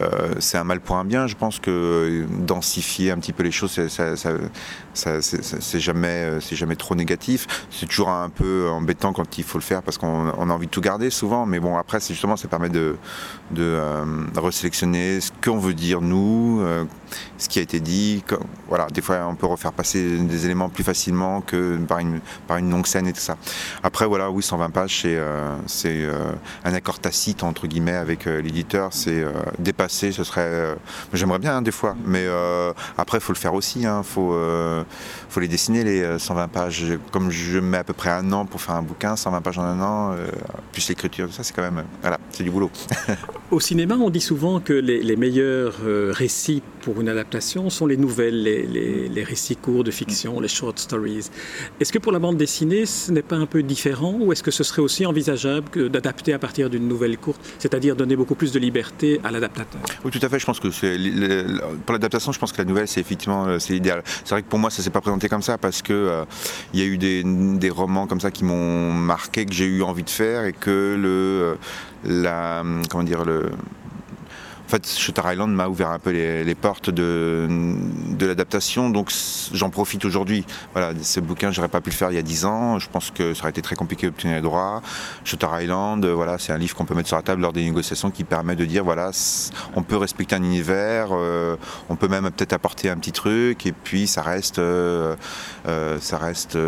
euh, 0.00 0.34
c'est 0.38 0.58
un 0.58 0.64
mal 0.64 0.80
pour 0.80 0.96
un 0.96 1.04
bien. 1.04 1.26
Je 1.26 1.34
pense 1.34 1.58
que 1.58 2.24
densifier 2.46 3.10
un 3.10 3.18
petit 3.18 3.32
peu 3.32 3.42
les 3.42 3.50
choses, 3.50 3.80
c'est 4.94 5.80
jamais, 5.80 6.08
euh, 6.08 6.40
jamais 6.40 6.76
trop 6.76 6.94
négatif. 6.94 7.66
C'est 7.70 7.86
toujours 7.86 8.10
un 8.10 8.28
peu 8.28 8.68
embêtant 8.70 9.12
quand 9.12 9.38
il 9.38 9.44
faut 9.44 9.58
le 9.58 9.64
faire 9.64 9.82
parce 9.82 9.98
qu'on 9.98 10.28
a 10.28 10.52
envie 10.52 10.66
de 10.66 10.70
tout 10.70 10.80
garder 10.80 11.10
souvent. 11.10 11.46
Mais 11.46 11.60
bon, 11.60 11.76
après, 11.76 12.00
justement, 12.00 12.36
ça 12.36 12.48
permet 12.48 12.68
de, 12.68 12.96
de 13.50 13.62
euh, 13.62 14.04
resélectionner 14.36 15.20
ce 15.20 15.30
qu'on 15.42 15.58
veut 15.58 15.74
dire 15.74 16.00
nous, 16.00 16.62
ce 17.38 17.48
qui 17.48 17.58
a 17.58 17.62
été 17.62 17.80
dit. 17.80 18.22
voilà, 18.68 18.86
des 18.88 19.00
fois, 19.00 19.26
on 19.28 19.34
peut 19.34 19.46
refaire 19.46 19.72
passer 19.72 20.18
des 20.18 20.44
éléments 20.44 20.68
plus 20.68 20.84
facilement 20.84 21.40
que 21.40 21.76
par 21.88 21.98
une, 21.98 22.20
par 22.46 22.58
une 22.58 22.70
longue 22.70 22.86
scène 22.86 23.06
et 23.06 23.12
tout 23.12 23.20
ça. 23.20 23.36
Après, 23.82 24.06
voilà, 24.06 24.30
oui, 24.30 24.42
120 24.42 24.70
pages, 24.70 25.06
c'est 25.66 26.08
un 26.64 26.74
accord 26.74 26.98
tacite 26.98 27.42
entre 27.42 27.66
guillemets 27.66 27.94
avec 27.94 28.26
l'éditeur. 28.26 28.90
C'est 28.92 29.24
dépasser 29.58 30.12
ce 30.12 30.24
serait. 30.24 30.42
Euh, 30.44 30.74
j'aimerais 31.12 31.38
bien 31.38 31.56
hein, 31.56 31.62
des 31.62 31.70
fois, 31.70 31.96
mais 32.04 32.24
euh, 32.24 32.72
après, 32.96 33.18
il 33.18 33.20
faut 33.20 33.32
le 33.32 33.38
faire 33.38 33.54
aussi. 33.54 33.80
Il 33.80 33.86
hein. 33.86 34.02
faut, 34.02 34.32
euh, 34.32 34.82
faut 35.28 35.40
les 35.40 35.48
dessiner, 35.48 35.84
les 35.84 36.18
120 36.18 36.48
pages. 36.48 36.84
Comme 37.12 37.30
je 37.30 37.58
mets 37.58 37.78
à 37.78 37.84
peu 37.84 37.92
près 37.92 38.10
un 38.10 38.32
an 38.32 38.46
pour 38.46 38.60
faire 38.60 38.74
un 38.74 38.82
bouquin, 38.82 39.16
120 39.16 39.40
pages 39.40 39.58
en 39.58 39.64
un 39.64 39.80
an, 39.80 40.16
plus 40.72 40.88
l'écriture, 40.88 41.32
ça, 41.32 41.42
c'est 41.42 41.54
quand 41.54 41.62
même. 41.62 41.84
Voilà, 42.00 42.18
c'est 42.30 42.44
du 42.44 42.50
boulot. 42.50 42.70
Au 43.50 43.60
cinéma, 43.60 43.96
on 43.96 44.10
dit 44.10 44.20
souvent 44.20 44.60
que 44.60 44.72
les, 44.72 45.16
meilleurs 45.16 45.76
récits 46.10 46.62
pour 46.82 47.00
une 47.00 47.08
adaptation 47.08 47.70
sont 47.70 47.86
les 47.86 47.96
nouvelles, 47.96 48.42
les, 48.42 49.24
récits 49.24 49.56
courts 49.56 49.84
de 49.84 49.90
fiction, 49.90 50.40
les 50.40 50.48
short 50.48 50.78
stories. 50.78 51.30
Est-ce 51.80 51.92
que 51.92 51.98
pour 51.98 52.12
la 52.12 52.18
bande 52.18 52.36
dessinée, 52.36 52.86
ce 52.86 53.10
n'est 53.10 53.22
pas 53.22 53.36
un 53.36 53.46
peu 53.46 53.62
différent 53.62 54.16
ou 54.20 54.32
est-ce 54.32 54.42
que 54.42 54.50
ce 54.50 54.64
serait 54.64 54.82
aussi 54.82 55.04
envisageable 55.06 55.88
d'adapter 55.88 56.32
à 56.32 56.38
partir 56.38 56.70
d'une 56.70 56.86
nouvelle 56.86 57.18
courte, 57.18 57.40
c'est-à-dire 57.58 57.96
donner 57.96 58.16
beaucoup 58.16 58.34
plus 58.34 58.52
de 58.52 58.58
liberté 58.58 59.20
à 59.24 59.30
oui, 60.04 60.10
tout 60.10 60.18
à 60.22 60.28
fait. 60.28 60.38
Je 60.38 60.46
pense 60.46 60.60
que 60.60 60.68
pour 61.84 61.92
l'adaptation, 61.92 62.32
je 62.32 62.38
pense 62.38 62.52
que 62.52 62.58
la 62.58 62.64
nouvelle, 62.64 62.88
c'est 62.88 63.00
effectivement 63.00 63.46
euh, 63.46 63.58
c'est 63.58 63.72
l'idéal. 63.72 64.02
C'est 64.04 64.30
vrai 64.30 64.42
que 64.42 64.48
pour 64.48 64.58
moi, 64.58 64.70
ça 64.70 64.82
s'est 64.82 64.90
pas 64.90 65.00
présenté 65.00 65.28
comme 65.28 65.42
ça 65.42 65.58
parce 65.58 65.82
que 65.82 65.92
euh, 65.92 66.24
il 66.72 66.80
y 66.80 66.82
a 66.82 66.86
eu 66.86 66.98
des, 66.98 67.70
romans 67.70 68.06
comme 68.06 68.20
ça 68.20 68.30
qui 68.30 68.44
m'ont 68.44 68.92
marqué, 68.92 69.44
que 69.44 69.52
j'ai 69.52 69.66
eu 69.66 69.82
envie 69.82 70.02
de 70.02 70.10
faire 70.10 70.44
et 70.44 70.52
que 70.52 70.96
le 70.98 71.08
euh, 71.08 71.54
la 72.04 72.62
comment 72.90 73.04
dire 73.04 73.24
le 73.24 73.50
en 74.68 74.70
fait, 74.70 74.86
Shutter 74.86 75.22
Island 75.24 75.50
m'a 75.54 75.66
ouvert 75.66 75.88
un 75.88 75.98
peu 75.98 76.10
les, 76.10 76.54
portes 76.54 76.90
de, 76.90 77.48
de 77.48 78.26
l'adaptation, 78.26 78.90
donc 78.90 79.10
j'en 79.54 79.70
profite 79.70 80.04
aujourd'hui. 80.04 80.44
Voilà, 80.74 80.92
ce 81.00 81.20
bouquin, 81.20 81.50
j'aurais 81.50 81.68
pas 81.68 81.80
pu 81.80 81.88
le 81.88 81.94
faire 81.94 82.10
il 82.10 82.16
y 82.16 82.18
a 82.18 82.22
10 82.22 82.44
ans. 82.44 82.78
Je 82.78 82.86
pense 82.90 83.10
que 83.10 83.32
ça 83.32 83.44
aurait 83.44 83.50
été 83.50 83.62
très 83.62 83.76
compliqué 83.76 84.06
d'obtenir 84.06 84.36
les 84.36 84.42
droits. 84.42 84.82
Shutter 85.24 85.46
Island, 85.62 86.04
voilà, 86.04 86.36
c'est 86.36 86.52
un 86.52 86.58
livre 86.58 86.76
qu'on 86.76 86.84
peut 86.84 86.94
mettre 86.94 87.08
sur 87.08 87.16
la 87.16 87.22
table 87.22 87.40
lors 87.40 87.54
des 87.54 87.64
négociations 87.64 88.10
qui 88.10 88.24
permet 88.24 88.56
de 88.56 88.66
dire, 88.66 88.84
voilà, 88.84 89.10
on 89.74 89.82
peut 89.82 89.96
respecter 89.96 90.36
un 90.36 90.42
univers, 90.42 91.08
euh, 91.12 91.56
on 91.88 91.96
peut 91.96 92.08
même 92.08 92.30
peut-être 92.30 92.52
apporter 92.52 92.90
un 92.90 92.98
petit 92.98 93.12
truc, 93.12 93.64
et 93.64 93.72
puis 93.72 94.06
ça 94.06 94.20
reste, 94.20 94.58
euh, 94.58 95.16
euh, 95.66 95.98
ça 95.98 96.18
reste, 96.18 96.58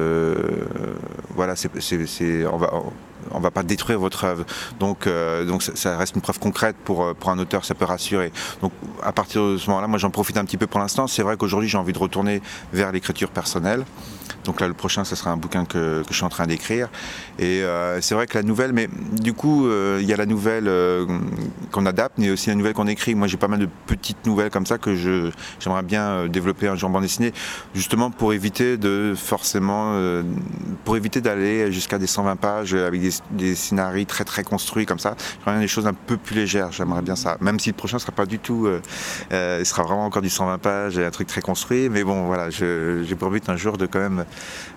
voilà, 1.34 1.54
c'est, 1.54 2.46
on 2.46 2.56
va 2.56 2.72
va 3.38 3.50
pas 3.50 3.62
détruire 3.62 3.98
votre 3.98 4.24
œuvre. 4.24 4.44
Donc, 4.78 5.06
euh, 5.06 5.44
donc 5.44 5.62
ça, 5.62 5.96
reste 5.96 6.16
une 6.16 6.20
preuve 6.20 6.38
concrète 6.38 6.76
pour, 6.84 7.04
euh, 7.04 7.14
pour 7.14 7.30
un 7.30 7.38
auteur, 7.38 7.64
ça 7.64 7.74
peut 7.74 7.84
rassurer. 7.84 8.32
Donc 8.60 8.72
à 9.02 9.12
partir 9.12 9.44
de 9.44 9.56
ce 9.56 9.68
moment-là, 9.70 9.86
moi 9.86 9.98
j'en 9.98 10.10
profite 10.10 10.36
un 10.36 10.44
petit 10.44 10.56
peu 10.56 10.66
pour 10.66 10.80
l'instant. 10.80 11.06
C'est 11.06 11.22
vrai 11.22 11.36
qu'aujourd'hui 11.36 11.68
j'ai 11.68 11.78
envie 11.78 11.92
de 11.92 11.98
retourner 11.98 12.42
vers 12.72 12.92
l'écriture 12.92 13.30
personnelle. 13.30 13.84
Donc 14.44 14.60
là, 14.60 14.68
le 14.68 14.74
prochain, 14.74 15.04
ce 15.04 15.14
sera 15.16 15.30
un 15.30 15.36
bouquin 15.36 15.66
que, 15.66 16.02
je 16.08 16.14
suis 16.14 16.24
en 16.24 16.30
train 16.30 16.46
d'écrire. 16.46 16.88
Et 17.38 17.62
euh, 17.62 18.00
c'est 18.00 18.14
vrai 18.14 18.26
que 18.26 18.38
la 18.38 18.42
nouvelle, 18.42 18.72
mais 18.72 18.88
du 19.20 19.34
coup, 19.34 19.68
il 19.70 20.06
y 20.06 20.14
a 20.14 20.16
la 20.16 20.24
nouvelle 20.24 20.70
qu'on 21.70 21.84
adapte, 21.84 22.16
mais 22.16 22.30
aussi 22.30 22.48
la 22.48 22.54
nouvelle 22.54 22.72
qu'on 22.72 22.86
écrit. 22.86 23.14
Moi, 23.14 23.26
j'ai 23.26 23.36
pas 23.36 23.48
mal 23.48 23.58
de 23.58 23.68
petites 23.86 24.24
nouvelles 24.24 24.50
comme 24.50 24.64
ça 24.64 24.78
que 24.78 24.94
j'aimerais 24.94 25.82
bien 25.82 26.26
développer 26.26 26.68
un 26.68 26.74
jour 26.74 26.88
en 26.88 26.92
bande 26.92 27.02
dessinée, 27.02 27.32
justement 27.74 28.10
pour 28.10 28.32
éviter 28.32 28.78
de 28.78 29.12
forcément, 29.14 29.94
pour 30.84 30.96
éviter 30.96 31.20
d'aller 31.20 31.70
jusqu'à 31.70 31.98
des 31.98 32.06
120 32.06 32.36
pages 32.36 32.72
avec 32.72 33.00
des 33.00 33.10
des, 33.30 33.54
scénarios 33.54 34.04
très 34.04 34.24
très 34.24 34.42
construits 34.44 34.86
comme 34.86 34.98
ça. 34.98 35.16
J'aimerais 35.44 35.60
des 35.60 35.68
choses 35.68 35.86
un 35.86 35.94
peu 35.94 36.16
plus 36.16 36.34
légères, 36.36 36.72
j'aimerais 36.72 37.02
bien 37.02 37.16
ça. 37.16 37.36
Même 37.40 37.58
si 37.58 37.70
le 37.70 37.74
prochain 37.74 37.98
sera 37.98 38.12
pas 38.12 38.26
du 38.26 38.38
tout, 38.38 38.66
euh, 38.66 38.80
euh, 39.32 39.58
il 39.60 39.66
sera 39.66 39.82
vraiment 39.82 40.04
encore 40.04 40.22
du 40.22 40.30
120 40.30 40.58
pages 40.58 40.98
et 40.98 41.04
un 41.04 41.10
truc 41.10 41.28
très 41.28 41.40
construit. 41.40 41.88
Mais 41.88 42.04
bon, 42.04 42.26
voilà, 42.26 42.50
j'ai 42.50 43.14
pour 43.18 43.30
but 43.30 43.48
un 43.48 43.56
jour 43.56 43.76
de 43.76 43.86
quand 43.86 43.98
même 43.98 44.24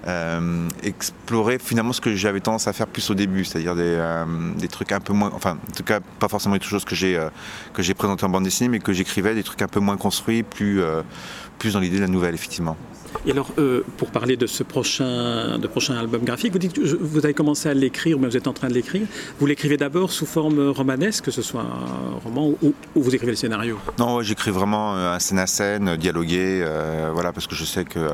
euh, 0.07 0.69
explorer 0.83 1.59
finalement 1.59 1.93
ce 1.93 2.01
que 2.01 2.15
j'avais 2.15 2.39
tendance 2.39 2.67
à 2.67 2.73
faire 2.73 2.87
plus 2.87 3.09
au 3.09 3.15
début, 3.15 3.45
c'est-à-dire 3.45 3.75
des, 3.75 4.67
trucs 4.67 4.91
un 4.91 4.99
peu 4.99 5.13
moins, 5.13 5.31
enfin 5.35 5.57
en 5.69 5.75
tout 5.75 5.83
cas 5.83 5.99
pas 6.19 6.27
forcément 6.27 6.55
des 6.55 6.63
choses 6.63 6.83
que 6.83 6.95
j'ai 6.95 7.19
que 7.73 7.83
j'ai 7.83 7.93
présentées 7.93 8.25
en 8.25 8.29
bande 8.29 8.43
dessinée, 8.43 8.69
mais 8.69 8.79
que 8.79 8.91
j'écrivais 8.91 9.35
des 9.35 9.43
trucs 9.43 9.61
un 9.61 9.67
peu 9.67 9.79
moins 9.79 9.97
construits, 9.97 10.43
plus, 10.43 10.81
plus 11.59 11.73
dans 11.73 11.79
l'idée 11.79 11.97
de 11.97 12.01
la 12.01 12.07
nouvelle 12.07 12.33
effectivement. 12.33 12.75
Et 13.25 13.31
alors, 13.31 13.49
euh, 13.57 13.81
pour 13.97 14.09
parler 14.09 14.37
de 14.37 14.47
ce 14.47 14.63
prochain, 14.63 15.59
album 15.97 16.23
graphique, 16.23 16.53
vous 16.53 16.59
dites 16.59 16.73
que 16.73 16.81
vous 16.81 17.19
avez 17.19 17.33
commencé 17.33 17.69
à 17.69 17.73
l'écrire, 17.73 18.19
mais 18.19 18.27
vous 18.27 18.37
êtes 18.37 18.47
en 18.47 18.53
train 18.53 18.67
de 18.67 18.73
l'écrire. 18.73 19.07
Vous 19.39 19.45
l'écrivez 19.45 19.77
d'abord 19.77 20.11
sous 20.11 20.25
forme 20.25 20.69
romanesque, 20.69 21.25
que 21.25 21.31
ce 21.31 21.41
soit 21.41 21.61
un 21.61 22.19
roman, 22.23 22.53
ou, 22.61 22.73
vous 22.95 23.15
écrivez 23.15 23.31
le 23.31 23.37
scénario? 23.37 23.77
Non, 23.99 24.21
j'écris 24.21 24.51
vraiment 24.51 24.95
euh, 24.95 25.15
un 25.15 25.19
scène 25.19 25.39
à 25.39 25.47
scène, 25.47 25.95
dialogué, 25.95 26.61
euh, 26.63 27.11
voilà, 27.13 27.31
parce 27.31 27.47
que 27.47 27.55
je 27.55 27.65
sais 27.65 27.85
que. 27.85 28.11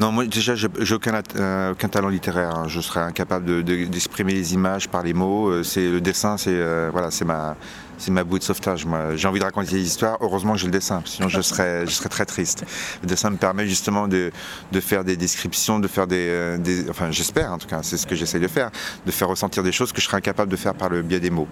Non, 0.00 0.12
moi 0.12 0.26
déjà, 0.26 0.54
j'ai 0.54 0.94
aucun, 0.94 1.22
aucun 1.70 1.88
talent 1.88 2.08
littéraire. 2.08 2.56
Hein. 2.56 2.68
Je 2.68 2.80
serais 2.80 3.00
incapable 3.00 3.62
d'exprimer 3.64 4.32
les 4.32 4.54
images 4.54 4.88
par 4.88 5.02
les 5.02 5.14
mots. 5.14 5.62
C'est 5.62 5.88
le 5.88 6.00
dessin, 6.00 6.36
c'est 6.36 6.58
voilà, 6.90 7.10
c'est 7.10 7.24
ma 7.24 7.56
c'est 7.98 8.10
ma 8.10 8.24
bouée 8.24 8.38
de 8.38 8.44
sauvetage. 8.44 8.86
Moi, 8.86 9.16
j'ai 9.16 9.28
envie 9.28 9.40
de 9.40 9.44
raconter 9.44 9.72
des 9.72 9.82
histoires. 9.82 10.16
Heureusement 10.20 10.52
que 10.52 10.58
j'ai 10.58 10.66
le 10.66 10.72
dessin, 10.72 11.02
sinon 11.04 11.28
je 11.28 11.40
serais, 11.48 11.86
je 11.86 11.92
serais 11.92 12.08
très 12.08 12.24
triste. 12.24 12.64
Le 13.02 13.08
dessin 13.08 13.30
me 13.30 13.36
permet 13.36 13.66
justement 13.66 14.08
de, 14.08 14.30
de 14.72 14.80
faire 14.80 15.04
des 15.04 15.16
descriptions, 15.16 15.78
de 15.78 15.88
faire 15.88 16.06
des, 16.06 16.28
euh, 16.28 16.58
des 16.58 16.88
enfin, 16.88 17.10
j'espère 17.10 17.52
en 17.52 17.58
tout 17.58 17.68
cas, 17.68 17.82
c'est 17.82 17.96
ce 17.96 18.06
que 18.06 18.14
j'essaie 18.14 18.40
de 18.40 18.48
faire, 18.48 18.70
de 19.04 19.10
faire 19.10 19.28
ressentir 19.28 19.62
des 19.62 19.72
choses 19.72 19.92
que 19.92 20.00
je 20.00 20.06
serais 20.06 20.18
incapable 20.18 20.50
de 20.50 20.56
faire 20.56 20.74
par 20.74 20.88
le 20.88 21.02
biais 21.02 21.20
des 21.20 21.30
mots. 21.30 21.48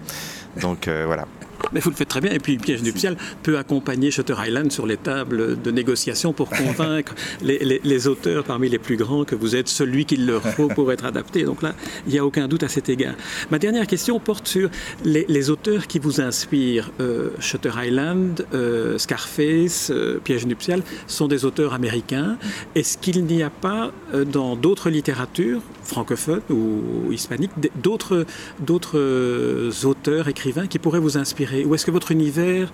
Donc 0.59 0.87
euh, 0.87 1.03
voilà. 1.05 1.25
Mais 1.73 1.79
vous 1.79 1.89
le 1.89 1.95
faites 1.95 2.07
très 2.07 2.21
bien. 2.21 2.31
Et 2.31 2.39
puis 2.39 2.57
Piège 2.57 2.81
nuptial 2.83 3.17
peut 3.43 3.57
accompagner 3.57 4.11
Shutter 4.11 4.35
Island 4.45 4.71
sur 4.71 4.85
les 4.85 4.97
tables 4.97 5.61
de 5.61 5.71
négociation 5.71 6.33
pour 6.33 6.49
convaincre 6.49 7.13
les, 7.41 8.07
auteurs 8.07 8.43
parmi 8.43 8.69
les 8.69 8.77
plus 8.79 8.95
grands 8.95 9.25
que 9.25 9.35
vous 9.35 9.55
êtes 9.55 9.67
celui 9.67 10.05
qu'il 10.05 10.25
leur 10.25 10.41
faut 10.41 10.67
pour 10.67 10.91
être 10.91 11.05
adapté. 11.05 11.43
Donc 11.43 11.61
là, 11.61 11.73
il 12.05 12.13
n'y 12.13 12.19
a 12.19 12.25
aucun 12.25 12.47
doute 12.47 12.63
à 12.63 12.69
cet 12.69 12.89
égard. 12.89 13.15
Ma 13.51 13.59
dernière 13.59 13.87
question 13.87 14.19
porte 14.19 14.47
sur 14.47 14.69
les, 15.03 15.49
auteurs 15.49 15.87
qui 15.87 15.99
vous 15.99 16.21
inspirent. 16.21 16.91
Euh, 16.99 17.29
Shutter 17.39 17.71
Island, 17.77 18.45
euh, 18.53 18.97
Scarface, 18.97 19.89
euh, 19.91 20.19
Piège 20.23 20.45
nuptial 20.45 20.81
sont 21.07 21.27
des 21.27 21.45
auteurs 21.45 21.73
américains. 21.73 22.37
Est-ce 22.75 22.97
qu'il 22.97 23.23
n'y 23.25 23.43
a 23.43 23.49
pas 23.49 23.91
dans 24.31 24.55
d'autres 24.55 24.89
littératures 24.89 25.61
francophones 25.83 26.41
ou 26.49 27.11
hispaniques 27.11 27.51
d'autres 27.81 28.25
auteurs, 29.85 30.27
écrivains 30.27 30.67
qui 30.67 30.79
pourraient 30.79 30.99
vous 30.99 31.17
inspirer 31.17 31.46
Ou 31.65 31.75
est-ce 31.75 31.85
que 31.85 31.91
votre 31.91 32.11
univers 32.11 32.71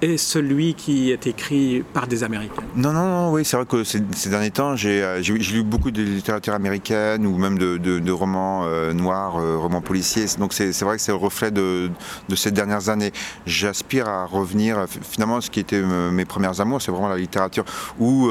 est 0.00 0.16
celui 0.16 0.74
qui 0.74 1.10
est 1.10 1.26
écrit 1.26 1.84
par 1.92 2.06
des 2.06 2.24
Américains. 2.24 2.62
Non, 2.76 2.92
non, 2.92 3.04
non, 3.04 3.32
oui, 3.32 3.44
c'est 3.44 3.56
vrai 3.56 3.66
que 3.66 3.84
ces, 3.84 4.00
derniers 4.28 4.50
temps, 4.50 4.74
euh, 4.84 5.22
j'ai 5.22 5.34
lu 5.34 5.62
beaucoup 5.62 5.90
de 5.90 6.02
littérature 6.02 6.54
américaine 6.54 7.26
ou 7.26 7.38
même 7.38 7.58
de, 7.58 8.10
romans 8.10 8.62
euh, 8.64 8.92
noirs, 8.92 9.38
euh, 9.38 9.56
romans 9.56 9.80
policiers. 9.80 10.26
Donc 10.38 10.52
c'est 10.52 10.70
vrai 10.82 10.96
que 10.96 11.02
c'est 11.02 11.12
le 11.12 11.16
reflet 11.16 11.50
de, 11.50 11.90
ces 12.34 12.50
dernières 12.50 12.88
années. 12.88 13.12
J'aspire 13.46 14.08
à 14.08 14.26
revenir, 14.26 14.86
finalement, 14.88 15.40
ce 15.40 15.50
qui 15.50 15.60
était 15.60 15.82
mes 15.82 16.24
premières 16.24 16.60
amours, 16.60 16.82
c'est 16.82 16.90
vraiment 16.90 17.08
la 17.08 17.16
littérature, 17.16 17.64
ou, 17.98 18.28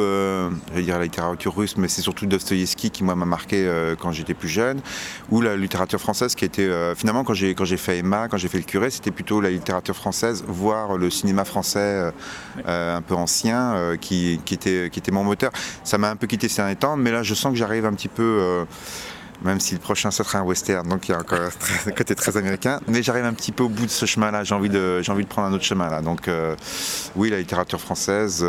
j'allais 0.72 0.84
dire 0.84 0.98
la 0.98 1.04
littérature 1.04 1.56
russe, 1.56 1.78
mais 1.78 1.88
c'est 1.88 2.02
surtout 2.02 2.26
Dostoïevski 2.26 2.92
qui, 2.92 3.04
moi, 3.04 3.16
m'a 3.16 3.26
marqué 3.26 3.70
quand 4.00 4.12
j'étais 4.12 4.34
plus 4.34 4.50
jeune, 4.50 4.80
ou 5.32 5.42
la 5.42 5.56
littérature 5.56 6.00
française 6.00 6.36
qui 6.36 6.46
était, 6.46 6.70
finalement, 6.96 7.24
quand 7.24 7.34
j'ai 7.34 7.78
fait 7.78 8.00
Emma, 8.00 8.28
quand 8.28 8.38
j'ai 8.38 8.48
fait 8.48 8.58
le 8.58 8.64
curé, 8.64 8.90
c'était 8.90 9.12
plutôt 9.12 9.42
la 9.42 9.50
littérature 9.50 9.96
française, 9.96 10.44
voire 10.48 10.98
le 10.98 11.10
cinéma 11.10 11.46
français 11.46 11.53
français 11.54 11.80
euh, 11.80 12.12
euh, 12.68 12.98
un 12.98 13.02
peu 13.02 13.14
ancien 13.14 13.76
euh, 13.76 13.96
qui, 13.96 14.40
était, 14.52 14.90
qui 14.92 15.00
était 15.00 15.12
mon 15.12 15.24
moteur. 15.24 15.52
Ça 15.84 16.00
m'a 16.00 16.10
un 16.10 16.16
peu 16.16 16.26
quitté 16.26 16.50
ces 16.50 16.58
derniers 16.58 16.76
temps, 16.76 16.98
mais 16.98 17.12
là 17.12 17.22
je 17.22 17.36
sens 17.36 17.52
que 17.52 17.58
j'arrive 17.58 17.86
un 17.86 17.94
petit 17.94 18.08
peu 18.08 18.66
même 19.44 19.60
si 19.60 19.74
le 19.74 19.82
prochain 19.82 20.10
sera 20.10 20.40
un 20.40 20.44
western, 20.44 20.88
donc 20.88 21.10
il 21.10 21.12
y 21.12 21.16
a 21.16 21.20
encore 21.20 21.50
un 21.86 21.92
côté 21.92 22.16
très 22.16 22.38
américain. 22.38 22.80
Mais 22.88 23.04
j'arrive 23.04 23.26
un 23.26 23.34
petit 23.34 23.52
peu 23.52 23.64
au 23.64 23.70
bout 23.70 23.86
de 23.86 23.92
ce 23.92 24.06
chemin-là, 24.06 24.44
j'ai 24.44 24.56
envie, 24.56 24.70
de, 24.70 25.02
j'ai 25.02 25.12
envie 25.12 25.26
de 25.26 25.30
prendre 25.30 25.50
un 25.50 25.54
autre 25.54 25.66
chemin 25.66 25.90
là. 25.90 26.02
Donc 26.02 26.30
oui, 27.16 27.30
la 27.30 27.38
littérature 27.38 27.82
française, 27.82 28.44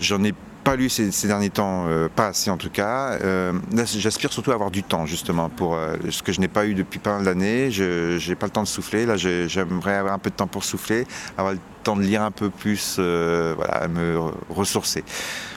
j'en 0.00 0.24
ai 0.24 0.34
pas 0.64 0.76
lu 0.76 0.88
ces, 0.88 1.10
derniers 1.26 1.50
temps, 1.50 1.86
euh, 1.88 2.08
pas 2.08 2.28
assez 2.28 2.50
en 2.50 2.56
tout 2.56 2.70
cas. 2.70 3.18
Euh, 3.22 3.52
j'aspire 3.72 4.32
surtout 4.32 4.50
à 4.50 4.54
avoir 4.54 4.70
du 4.70 4.82
temps 4.82 5.06
justement 5.06 5.48
pour 5.48 5.74
euh, 5.74 5.96
ce 6.10 6.22
que 6.22 6.32
je 6.32 6.40
n'ai 6.40 6.48
pas 6.48 6.66
eu 6.66 6.74
depuis 6.74 6.98
pas 6.98 7.16
mal 7.16 7.24
d'années. 7.24 7.70
Je 7.70 8.28
n'ai 8.28 8.34
pas 8.34 8.46
le 8.46 8.52
temps 8.52 8.62
de 8.62 8.68
souffler. 8.68 9.06
Là, 9.06 9.16
j'aimerais 9.16 9.96
avoir 9.96 10.14
un 10.14 10.18
peu 10.18 10.30
de 10.30 10.34
temps 10.34 10.46
pour 10.46 10.64
souffler, 10.64 11.06
avoir 11.36 11.54
le 11.54 11.60
temps 11.82 11.96
de 11.96 12.02
lire 12.02 12.22
un 12.22 12.30
peu 12.30 12.50
plus, 12.50 12.98
voilà, 12.98 13.88
me 13.88 14.18
ressourcer. 14.50 15.04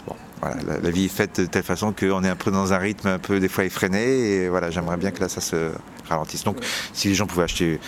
Bon, 0.08 0.16
voilà, 0.42 0.58
la, 0.82 0.90
vie 0.90 1.06
est 1.06 1.16
faite 1.16 1.40
de 1.40 1.46
telle 1.46 1.64
façon 1.64 1.94
qu'on 1.94 2.24
est 2.24 2.30
un 2.30 2.36
peu 2.36 2.52
dans 2.52 2.74
un 2.74 2.78
rythme 2.78 3.08
un 3.08 3.20
peu 3.20 3.40
des 3.40 3.50
fois 3.50 3.66
effréné. 3.66 4.04
Et 4.04 4.50
voilà, 4.50 4.72
j'aimerais 4.72 4.98
bien 4.98 5.12
que 5.12 5.22
là, 5.22 5.30
ça 5.30 5.42
se 5.42 5.72
ralentisse. 6.08 6.44
Donc, 6.44 6.58
si 6.94 7.10
les 7.10 7.16
gens 7.16 7.28
pouvaient 7.28 7.44
acheter 7.44 7.80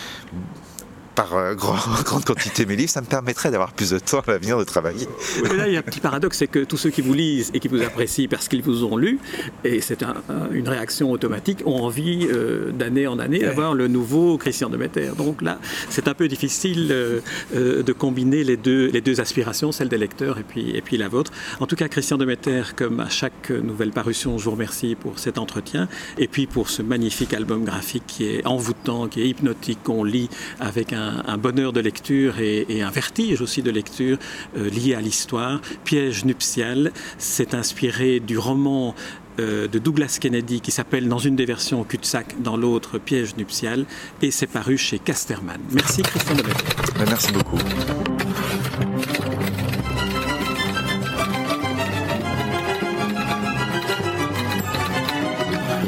par 1.16 1.34
euh, 1.34 1.54
grande 2.04 2.24
quantité 2.24 2.64
mes 2.66 2.76
livres, 2.76 2.90
ça 2.90 3.00
me 3.00 3.06
permettrait 3.06 3.50
d'avoir 3.50 3.72
plus 3.72 3.90
de 3.90 3.98
temps 3.98 4.20
à 4.20 4.30
l'avenir 4.30 4.58
de 4.58 4.64
travailler. 4.64 5.08
mais 5.42 5.56
là, 5.56 5.66
il 5.66 5.72
y 5.72 5.76
a 5.76 5.80
un 5.80 5.82
petit 5.82 5.98
paradoxe, 5.98 6.38
c'est 6.38 6.46
que 6.46 6.60
tous 6.60 6.76
ceux 6.76 6.90
qui 6.90 7.00
vous 7.00 7.14
lisent 7.14 7.50
et 7.54 7.58
qui 7.58 7.66
vous 7.66 7.82
apprécient 7.82 8.28
parce 8.28 8.46
qu'ils 8.46 8.62
vous 8.62 8.84
ont 8.84 8.96
lu, 8.96 9.18
et 9.64 9.80
c'est 9.80 10.04
une 10.52 10.68
réaction 10.68 11.10
automatique, 11.10 11.62
ont 11.66 11.82
envie 11.82 12.28
euh, 12.30 12.70
d'année 12.70 13.06
en 13.06 13.18
année 13.18 13.40
d'avoir 13.40 13.74
le 13.74 13.88
nouveau 13.88 14.36
Christian 14.38 14.68
de 14.68 14.76
Metter. 14.76 15.10
Donc 15.16 15.42
là, 15.42 15.58
c'est 15.88 16.06
un 16.06 16.14
peu 16.14 16.28
difficile 16.28 16.88
euh, 16.90 17.20
de 17.52 17.92
combiner 17.92 18.44
les 18.44 18.56
deux, 18.56 18.88
les 18.88 19.00
deux 19.00 19.20
aspirations, 19.20 19.72
celle 19.72 19.88
des 19.88 19.98
lecteurs 19.98 20.38
et 20.38 20.44
puis, 20.44 20.76
et 20.76 20.82
puis 20.82 20.98
la 20.98 21.08
vôtre. 21.08 21.32
En 21.60 21.66
tout 21.66 21.76
cas, 21.76 21.88
Christian 21.88 22.18
de 22.18 22.26
Metter, 22.26 22.62
comme 22.76 23.00
à 23.00 23.08
chaque 23.08 23.50
nouvelle 23.50 23.90
parution, 23.90 24.36
je 24.36 24.44
vous 24.44 24.50
remercie 24.50 24.94
pour 24.94 25.18
cet 25.18 25.38
entretien 25.38 25.88
et 26.18 26.28
puis 26.28 26.46
pour 26.46 26.68
ce 26.68 26.82
magnifique 26.82 27.32
album 27.32 27.64
graphique 27.64 28.04
qui 28.06 28.26
est 28.26 28.46
envoûtant, 28.46 29.08
qui 29.08 29.22
est 29.22 29.28
hypnotique, 29.28 29.78
qu'on 29.82 30.04
lit 30.04 30.28
avec 30.60 30.92
un 30.92 31.05
un, 31.26 31.38
bonheur 31.38 31.72
de 31.72 31.80
lecture 31.80 32.40
et, 32.40 32.82
un 32.82 32.90
vertige 32.90 33.40
aussi 33.40 33.62
de 33.62 33.70
lecture 33.70 34.18
euh, 34.56 34.68
lié 34.70 34.94
à 34.94 35.00
l'histoire. 35.00 35.60
Piège 35.84 36.24
nuptial, 36.24 36.92
s'est 37.18 37.54
inspiré 37.54 38.20
du 38.20 38.38
roman 38.38 38.94
euh, 39.38 39.68
de 39.68 39.78
Douglas 39.78 40.18
Kennedy 40.20 40.60
qui 40.60 40.70
s'appelle 40.70 41.08
dans 41.08 41.18
une 41.18 41.36
des 41.36 41.44
versions 41.44 41.84
cul-de-sac, 41.84 42.40
dans 42.42 42.56
l'autre 42.56 42.98
Piège 42.98 43.36
nuptial, 43.36 43.84
et 44.22 44.30
c'est 44.30 44.46
paru 44.46 44.78
chez 44.78 44.98
Casterman. 44.98 45.60
Merci 45.72 46.02
Christian 46.02 46.36
ben, 46.36 47.04
Merci 47.08 47.32
beaucoup. 47.32 47.58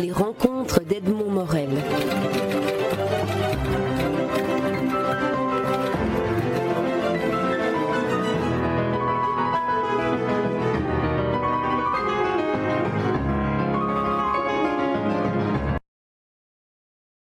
Les 0.00 0.12
rencontres 0.12 0.81
d'Edmond 0.85 1.31
Morel. 1.31 1.70